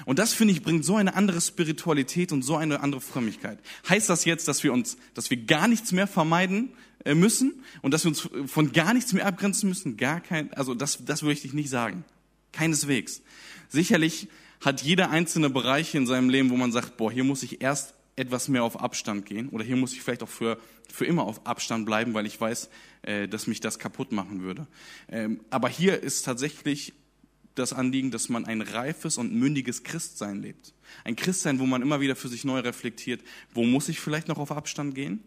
Und 0.05 0.19
das 0.19 0.33
finde 0.33 0.53
ich 0.53 0.63
bringt 0.63 0.85
so 0.85 0.97
eine 0.97 1.15
andere 1.15 1.41
Spiritualität 1.41 2.33
und 2.33 2.43
so 2.43 2.57
eine 2.57 2.81
andere 2.81 3.01
Frömmigkeit. 3.01 3.59
Heißt 3.89 4.09
das 4.09 4.25
jetzt, 4.25 4.49
dass 4.49 4.65
wir 4.65 4.73
uns, 4.73 4.97
dass 5.15 5.31
wir 5.31 5.37
gar 5.37 5.69
nichts 5.69 5.93
mehr 5.93 6.07
vermeiden 6.07 6.71
äh, 7.05 7.15
müssen 7.15 7.63
und 7.83 7.93
dass 7.93 8.05
wir 8.05 8.09
uns 8.09 8.29
von 8.47 8.73
gar 8.73 8.95
nichts 8.95 9.13
mehr 9.13 9.27
abgrenzen 9.27 9.69
müssen? 9.69 9.97
Gar 9.97 10.21
kein, 10.21 10.53
also 10.55 10.75
das, 10.75 11.05
das 11.05 11.23
würde 11.23 11.35
ich 11.35 11.53
nicht 11.53 11.71
sagen. 11.71 12.05
Keineswegs. 12.53 13.23
Sicherlich 13.69 14.29
hat 14.61 14.83
jeder 14.83 15.11
einzelne 15.11 15.51
Bereich 15.51 15.95
in 15.95 16.07
seinem 16.07 16.31
Leben, 16.31 16.51
wo 16.51 16.57
man 16.57 16.73
sagt, 16.73 16.97
boah, 16.97 17.11
hier 17.11 17.25
muss 17.25 17.43
ich 17.43 17.61
erst 17.63 17.95
etwas 18.17 18.49
mehr 18.49 18.65
auf 18.65 18.81
Abstand 18.81 19.27
gehen 19.27 19.49
oder 19.49 19.65
hier 19.65 19.77
muss 19.77 19.93
ich 19.93 20.03
vielleicht 20.03 20.23
auch 20.23 20.29
für, 20.29 20.59
für 20.93 21.07
immer 21.07 21.25
auf 21.25 21.47
Abstand 21.47 21.87
bleiben, 21.87 22.15
weil 22.15 22.27
ich 22.27 22.41
weiß, 22.41 22.69
äh, 23.03 23.29
dass 23.29 23.47
mich 23.47 23.61
das 23.61 23.79
kaputt 23.79 24.13
machen 24.13 24.43
würde. 24.43 24.67
Ähm, 25.09 25.41
aber 25.51 25.69
hier 25.69 26.03
ist 26.03 26.23
tatsächlich 26.25 26.93
das 27.55 27.73
Anliegen, 27.73 28.11
dass 28.11 28.29
man 28.29 28.45
ein 28.45 28.63
reifes 28.63 29.19
und 29.19 29.33
mündiges 29.33 29.83
Christsein 29.83 30.41
lebt. 30.41 30.75
Ein 31.05 31.17
Christsein, 31.17 31.59
wo 31.59 31.67
man 31.67 31.83
immer 31.83 32.01
wieder 32.01 32.17
für 32.17 32.29
sich 32.29 32.45
neu 32.45 32.61
reflektiert, 32.61 33.23
wo 33.53 33.65
muss 33.65 33.89
ich 33.89 34.01
vielleicht 34.01 34.29
noch 34.29 34.39
auf 34.39 34.53
Abstand 34.53 34.95
gehen, 34.95 35.23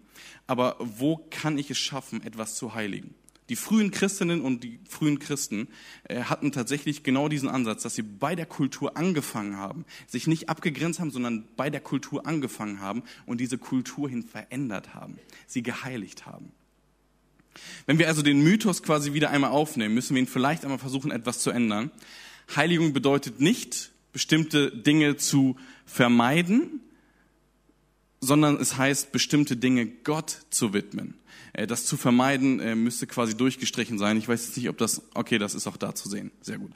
aber 0.48 0.76
wo 0.80 1.18
kann 1.30 1.58
ich 1.58 1.70
es 1.72 1.78
schaffen, 1.78 2.24
etwas 2.24 2.56
zu 2.56 2.74
heiligen. 2.74 3.14
Die 3.50 3.56
frühen 3.56 3.92
Christinnen 3.92 4.42
und 4.42 4.64
die 4.64 4.80
frühen 4.90 5.20
Christen 5.20 5.68
äh, 6.06 6.24
hatten 6.24 6.52
tatsächlich 6.52 7.04
genau 7.04 7.30
diesen 7.30 7.48
Ansatz, 7.48 7.84
dass 7.84 7.96
sie 7.96 8.02
bei 8.02 8.36
der 8.36 8.48
Kultur 8.48 8.98
angefangen 8.98 9.58
haben, 9.58 9.86
sich 10.08 10.26
nicht 10.26 10.50
abgegrenzt 10.50 11.00
haben, 11.00 11.12
sondern 11.12 11.48
bei 11.56 11.70
der 11.70 11.82
Kultur 11.82 12.26
angefangen 12.26 12.80
haben 12.80 13.04
und 13.26 13.40
diese 13.40 13.58
Kultur 13.58 14.10
hin 14.10 14.24
verändert 14.24 14.96
haben, 14.96 15.20
sie 15.46 15.62
geheiligt 15.62 16.26
haben. 16.26 16.52
Wenn 17.86 18.00
wir 18.00 18.08
also 18.08 18.22
den 18.22 18.42
Mythos 18.42 18.84
quasi 18.84 19.14
wieder 19.14 19.30
einmal 19.30 19.52
aufnehmen, 19.52 19.94
müssen 19.94 20.16
wir 20.16 20.22
ihn 20.22 20.28
vielleicht 20.28 20.64
einmal 20.64 20.80
versuchen, 20.80 21.12
etwas 21.12 21.40
zu 21.40 21.52
ändern. 21.52 21.92
Heiligung 22.56 22.94
bedeutet 22.94 23.40
nicht, 23.40 23.92
bestimmte 24.12 24.72
Dinge 24.72 25.18
zu 25.18 25.56
vermeiden, 25.86 26.82
sondern 28.22 28.58
es 28.58 28.78
heißt, 28.78 29.12
bestimmte 29.12 29.56
Dinge 29.56 29.86
Gott 29.86 30.46
zu 30.50 30.74
widmen. 30.74 31.16
Äh, 31.56 31.68
das 31.68 31.86
zu 31.86 31.98
vermeiden 31.98 32.60
äh, 32.60 32.76
müsste 32.76 33.08
quasi 33.08 33.36
durchgestrichen 33.36 33.98
sein. 33.98 34.18
Ich 34.18 34.28
weiß 34.28 34.46
jetzt 34.46 34.58
nicht, 34.58 34.70
ob 34.70 34.78
das, 34.78 35.02
okay, 35.14 35.38
das 35.38 35.56
ist 35.56 35.68
auch 35.68 35.78
da 35.78 35.96
zu 35.96 36.10
sehen. 36.10 36.32
Sehr 36.42 36.58
gut. 36.58 36.72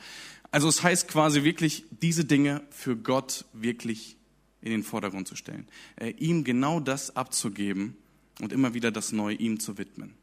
Also 0.51 0.67
es 0.67 0.81
heißt 0.81 1.07
quasi 1.07 1.43
wirklich, 1.43 1.85
diese 2.01 2.25
Dinge 2.25 2.61
für 2.71 2.95
Gott 2.95 3.45
wirklich 3.53 4.17
in 4.61 4.71
den 4.71 4.83
Vordergrund 4.83 5.27
zu 5.27 5.35
stellen. 5.35 5.67
Äh, 5.97 6.11
ihm 6.11 6.43
genau 6.43 6.79
das 6.79 7.15
abzugeben 7.15 7.95
und 8.39 8.53
immer 8.53 8.73
wieder 8.73 8.91
das 8.91 9.11
Neue 9.11 9.35
ihm 9.35 9.59
zu 9.59 9.77
widmen. 9.77 10.13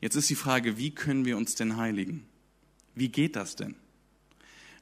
Jetzt 0.00 0.14
ist 0.14 0.30
die 0.30 0.34
Frage, 0.34 0.78
wie 0.78 0.90
können 0.90 1.24
wir 1.24 1.36
uns 1.36 1.54
denn 1.54 1.76
heiligen? 1.76 2.26
Wie 2.94 3.08
geht 3.08 3.34
das 3.34 3.56
denn? 3.56 3.74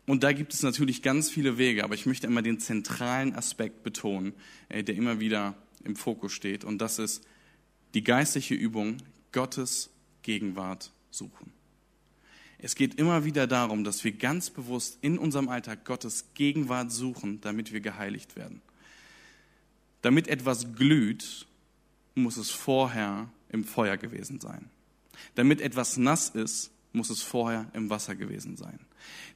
Und 0.07 0.25
da 0.25 0.33
gibt 0.33 0.55
es 0.55 0.63
natürlich 0.63 1.03
ganz 1.03 1.31
viele 1.31 1.59
Wege, 1.59 1.85
aber 1.85 1.95
ich 1.95 2.07
möchte 2.07 2.27
immer 2.27 2.43
den 2.43 2.59
zentralen 2.59 3.35
Aspekt 3.35 3.85
betonen, 3.85 4.33
der 4.71 4.95
immer 4.95 5.21
wieder 5.21 5.55
im 5.85 5.97
Fokus 5.97 6.33
steht. 6.33 6.65
Und 6.65 6.79
das 6.79 6.99
ist 6.99 7.23
die 7.99 8.05
geistliche 8.05 8.55
Übung 8.55 8.99
Gottes 9.33 9.91
Gegenwart 10.23 10.93
suchen. 11.11 11.53
Es 12.59 12.77
geht 12.77 12.95
immer 12.95 13.25
wieder 13.25 13.49
darum, 13.49 13.83
dass 13.83 14.05
wir 14.05 14.13
ganz 14.13 14.51
bewusst 14.51 14.99
in 15.01 15.19
unserem 15.19 15.49
Alltag 15.49 15.85
Gottes 15.85 16.27
Gegenwart 16.35 16.93
suchen, 16.93 17.41
damit 17.41 17.73
wir 17.73 17.81
geheiligt 17.81 18.37
werden. 18.37 18.63
Damit 20.01 20.29
etwas 20.29 20.77
glüht, 20.77 21.49
muss 22.15 22.37
es 22.37 22.53
vorher 22.53 23.29
im 23.49 23.65
Feuer 23.65 23.97
gewesen 23.97 24.39
sein. 24.39 24.71
Damit 25.35 25.61
etwas 25.61 25.97
nass 25.97 26.29
ist, 26.29 26.71
muss 26.93 27.11
es 27.11 27.21
vorher 27.21 27.69
im 27.73 27.91
Wasser 27.91 28.15
gewesen 28.15 28.57
sein. 28.57 28.79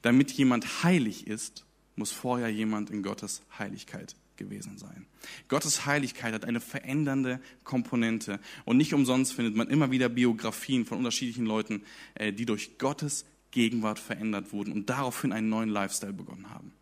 Damit 0.03 0.31
jemand 0.31 0.83
heilig 0.83 1.27
ist, 1.27 1.65
muss 1.97 2.13
vorher 2.13 2.47
jemand 2.47 2.91
in 2.91 3.03
Gottes 3.03 3.41
Heiligkeit 3.59 4.15
gewesen 4.37 4.77
sein. 4.77 5.05
Gottes 5.47 5.85
Heiligkeit 5.85 6.33
hat 6.33 6.45
eine 6.45 6.59
verändernde 6.59 7.39
Komponente. 7.63 8.39
Und 8.65 8.77
nicht 8.77 8.93
umsonst 8.93 9.33
findet 9.33 9.55
man 9.55 9.69
immer 9.69 9.91
wieder 9.91 10.09
Biografien 10.09 10.85
von 10.85 10.97
unterschiedlichen 10.97 11.45
Leuten, 11.45 11.83
äh, 12.15 12.33
die 12.33 12.45
durch 12.45 12.77
Gottes 12.77 13.25
Gegenwart 13.51 13.99
verändert 13.99 14.51
wurden 14.51 14.73
und 14.73 14.89
daraufhin 14.89 15.31
einen 15.31 15.49
neuen 15.49 15.69
Lifestyle 15.69 16.13
begonnen 16.13 16.49
haben. 16.49 16.73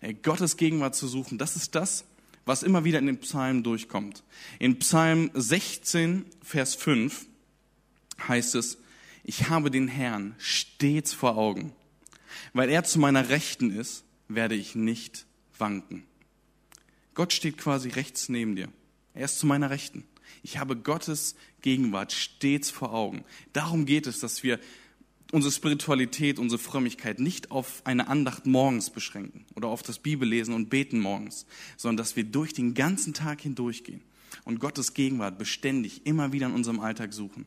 Äh, 0.00 0.14
Gottes 0.14 0.56
Gegenwart 0.56 0.94
zu 0.94 1.08
suchen, 1.08 1.38
das 1.38 1.56
ist 1.56 1.74
das, 1.74 2.04
was 2.44 2.62
immer 2.62 2.84
wieder 2.84 2.98
in 2.98 3.06
den 3.06 3.18
Psalmen 3.18 3.62
durchkommt. 3.62 4.22
In 4.58 4.78
Psalm 4.78 5.30
16, 5.34 6.24
Vers 6.42 6.74
5 6.74 7.26
heißt 8.26 8.54
es, 8.54 8.78
ich 9.24 9.50
habe 9.50 9.70
den 9.70 9.88
Herrn 9.88 10.34
stets 10.38 11.12
vor 11.12 11.36
Augen. 11.36 11.72
Weil 12.52 12.70
er 12.70 12.84
zu 12.84 12.98
meiner 12.98 13.28
Rechten 13.28 13.70
ist, 13.70 14.04
werde 14.28 14.54
ich 14.54 14.74
nicht 14.74 15.26
wanken. 15.58 16.04
Gott 17.18 17.32
steht 17.32 17.58
quasi 17.58 17.88
rechts 17.88 18.28
neben 18.28 18.54
dir. 18.54 18.68
Er 19.12 19.24
ist 19.24 19.40
zu 19.40 19.46
meiner 19.48 19.70
Rechten. 19.70 20.04
Ich 20.44 20.58
habe 20.58 20.76
Gottes 20.76 21.34
Gegenwart 21.62 22.12
stets 22.12 22.70
vor 22.70 22.94
Augen. 22.94 23.24
Darum 23.52 23.86
geht 23.86 24.06
es, 24.06 24.20
dass 24.20 24.44
wir 24.44 24.60
unsere 25.32 25.52
Spiritualität, 25.52 26.38
unsere 26.38 26.60
Frömmigkeit 26.60 27.18
nicht 27.18 27.50
auf 27.50 27.82
eine 27.84 28.06
Andacht 28.06 28.46
morgens 28.46 28.90
beschränken 28.90 29.46
oder 29.56 29.66
auf 29.66 29.82
das 29.82 29.98
Bibellesen 29.98 30.54
und 30.54 30.70
Beten 30.70 31.00
morgens, 31.00 31.44
sondern 31.76 31.96
dass 31.96 32.14
wir 32.14 32.22
durch 32.22 32.52
den 32.52 32.74
ganzen 32.74 33.14
Tag 33.14 33.40
hindurchgehen 33.40 34.00
und 34.44 34.60
Gottes 34.60 34.94
Gegenwart 34.94 35.38
beständig 35.38 36.06
immer 36.06 36.30
wieder 36.30 36.46
in 36.46 36.52
unserem 36.52 36.78
Alltag 36.78 37.12
suchen. 37.12 37.46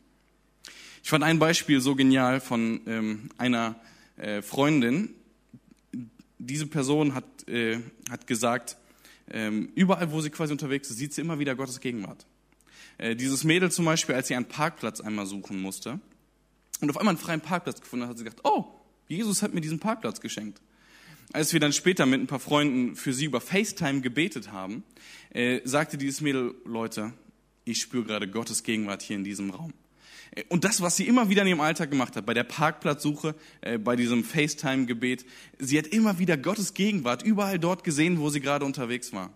Ich 1.01 1.10
fand 1.10 1.23
ein 1.23 1.39
Beispiel 1.39 1.79
so 1.79 1.95
genial 1.95 2.41
von 2.41 2.81
ähm, 2.88 3.29
einer 3.38 3.79
äh, 4.17 4.41
Freundin. 4.41 5.13
Diese 6.39 6.67
Person 6.67 7.15
hat, 7.15 7.47
äh, 7.47 7.79
hat 8.10 8.27
gesagt, 8.27 8.75
überall, 9.76 10.12
wo 10.12 10.22
sie 10.22 10.30
quasi 10.30 10.52
unterwegs 10.52 10.89
ist, 10.89 10.98
sieht 10.98 11.13
sie 11.13 11.22
immer 11.22 11.39
wieder 11.39 11.56
Gottes 11.56 11.80
Gegenwart. 11.80 12.26
Äh, 12.98 13.15
dieses 13.15 13.44
Mädel 13.44 13.72
zum 13.72 13.86
Beispiel, 13.86 14.15
als 14.15 14.28
sie 14.28 14.36
einen 14.36 14.48
Parkplatz 14.48 15.02
einmal 15.02 15.26
suchen 15.26 15.62
musste, 15.62 16.00
und 16.82 16.89
auf 16.89 16.98
einmal 16.98 17.13
einen 17.13 17.24
freien 17.24 17.41
Parkplatz 17.41 17.80
gefunden 17.80 18.04
hat, 18.04 18.12
hat 18.12 18.17
sie 18.17 18.24
gedacht, 18.24 18.41
oh, 18.44 18.65
Jesus 19.08 19.44
hat 19.44 19.54
mir 19.54 19.62
diesen 19.62 19.80
Parkplatz 19.80 20.20
geschenkt. 20.20 20.62
Als 21.32 21.54
wir 21.54 21.60
dann 21.60 21.74
später 21.74 22.06
mit 22.06 22.20
ein 22.20 22.28
paar 22.28 22.39
Freunden 22.39 22.96
für 22.96 23.13
sie 23.13 23.26
über 23.26 23.39
FaceTime 23.39 24.02
gebetet 24.02 24.52
haben, 24.52 24.84
äh, 25.30 25.62
sagte 25.63 25.98
dieses 25.98 26.22
Mädel, 26.22 26.56
Leute, 26.65 27.13
ich 27.63 27.80
spüre 27.80 28.04
gerade 28.04 28.28
Gottes 28.28 28.63
Gegenwart 28.63 29.02
hier 29.02 29.15
in 29.15 29.24
diesem 29.24 29.52
Raum. 29.52 29.74
Und 30.48 30.63
das, 30.63 30.82
was 30.82 30.96
sie 30.96 31.08
immer 31.08 31.30
wieder 31.30 31.41
in 31.41 31.50
ihrem 31.50 31.62
Alltag 31.62 31.91
gemacht 31.91 32.15
hat, 32.15 32.26
bei 32.26 32.34
der 32.34 32.46
Parkplatzsuche, 32.46 33.36
äh, 33.60 33.78
bei 33.78 33.98
diesem 33.98 34.24
FaceTime-Gebet, 34.24 35.26
sie 35.60 35.78
hat 35.78 35.88
immer 35.88 36.20
wieder 36.20 36.38
Gottes 36.38 36.74
Gegenwart 36.74 37.22
überall 37.22 37.60
dort 37.60 37.84
gesehen, 37.84 38.20
wo 38.20 38.30
sie 38.30 38.39
gerade 38.39 38.63
unterwegs 38.63 39.12
war. 39.12 39.32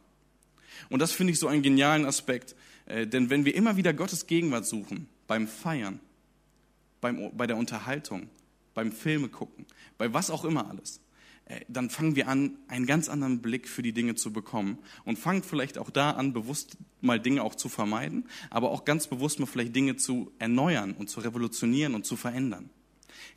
Und 0.89 1.01
das 1.01 1.11
finde 1.11 1.33
ich 1.33 1.39
so 1.39 1.47
einen 1.47 1.63
genialen 1.63 2.05
Aspekt, 2.05 2.55
äh, 2.85 3.05
denn 3.05 3.29
wenn 3.29 3.43
wir 3.43 3.55
immer 3.55 3.75
wieder 3.75 3.93
Gottes 3.93 4.25
Gegenwart 4.25 4.65
suchen, 4.65 5.09
beim 5.27 5.47
Feiern, 5.47 5.99
beim, 7.01 7.31
bei 7.35 7.45
der 7.45 7.57
Unterhaltung, 7.57 8.29
beim 8.73 8.93
Filme 8.93 9.27
gucken, 9.27 9.65
bei 9.97 10.13
was 10.13 10.29
auch 10.29 10.45
immer 10.45 10.69
alles, 10.69 11.01
dann 11.67 11.89
fangen 11.89 12.15
wir 12.15 12.27
an, 12.27 12.57
einen 12.67 12.87
ganz 12.87 13.07
anderen 13.07 13.41
Blick 13.41 13.67
für 13.67 13.83
die 13.83 13.93
Dinge 13.93 14.15
zu 14.15 14.33
bekommen 14.33 14.79
und 15.03 15.19
fangen 15.19 15.43
vielleicht 15.43 15.77
auch 15.77 15.91
da 15.91 16.11
an, 16.11 16.33
bewusst 16.33 16.77
mal 17.01 17.19
Dinge 17.19 17.43
auch 17.43 17.53
zu 17.53 17.69
vermeiden, 17.69 18.27
aber 18.49 18.71
auch 18.71 18.83
ganz 18.83 19.07
bewusst 19.07 19.39
mal 19.39 19.45
vielleicht 19.45 19.75
Dinge 19.75 19.95
zu 19.95 20.31
erneuern 20.39 20.93
und 20.93 21.09
zu 21.09 21.19
revolutionieren 21.19 21.93
und 21.93 22.05
zu 22.05 22.15
verändern. 22.15 22.71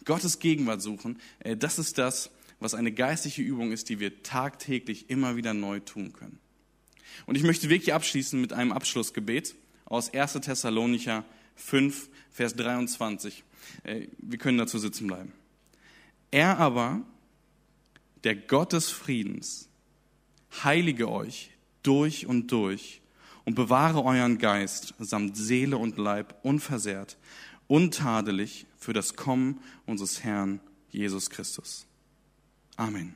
Gottes 0.05 0.39
Gegenwart 0.39 0.81
suchen, 0.81 1.19
äh, 1.41 1.57
das 1.57 1.79
ist 1.79 1.99
das, 1.99 2.31
was 2.61 2.75
eine 2.75 2.93
geistliche 2.93 3.43
Übung 3.43 3.73
ist, 3.73 3.89
die 3.89 4.01
wir 4.01 4.23
tagtäglich 4.23 5.11
immer 5.11 5.37
wieder 5.37 5.55
neu 5.55 5.81
tun 5.81 6.13
können. 6.13 6.39
Und 7.27 7.37
ich 7.37 7.43
möchte 7.43 7.69
wirklich 7.69 7.95
abschließen 7.95 8.41
mit 8.41 8.53
einem 8.53 8.73
Abschlussgebet 8.73 9.55
aus 9.85 10.13
1. 10.13 10.35
Thessalonicher 10.35 11.25
5, 11.57 12.09
Vers 12.31 12.55
23. 12.57 13.45
Äh, 13.85 14.07
wir 14.19 14.39
können 14.39 14.59
dazu 14.59 14.79
sitzen 14.79 15.07
bleiben. 15.07 15.33
Er 16.31 16.59
aber, 16.59 17.03
der 18.25 18.37
Gott 18.37 18.73
des 18.73 18.91
Friedens, 18.91 19.69
heilige 20.63 21.11
euch 21.11 21.51
durch 21.83 22.27
und 22.27 22.51
durch 22.53 23.01
und 23.45 23.55
bewahre 23.55 24.05
euren 24.05 24.39
Geist 24.39 24.95
samt 24.99 25.37
Seele 25.37 25.79
und 25.79 25.97
Leib 25.97 26.35
unversehrt, 26.43 27.17
untadelig 27.67 28.67
für 28.77 28.93
das 28.93 29.17
Kommen 29.17 29.61
unseres 29.87 30.23
Herrn 30.23 30.61
Jesus 30.91 31.31
Christus. 31.31 31.87
Amen. 32.77 33.15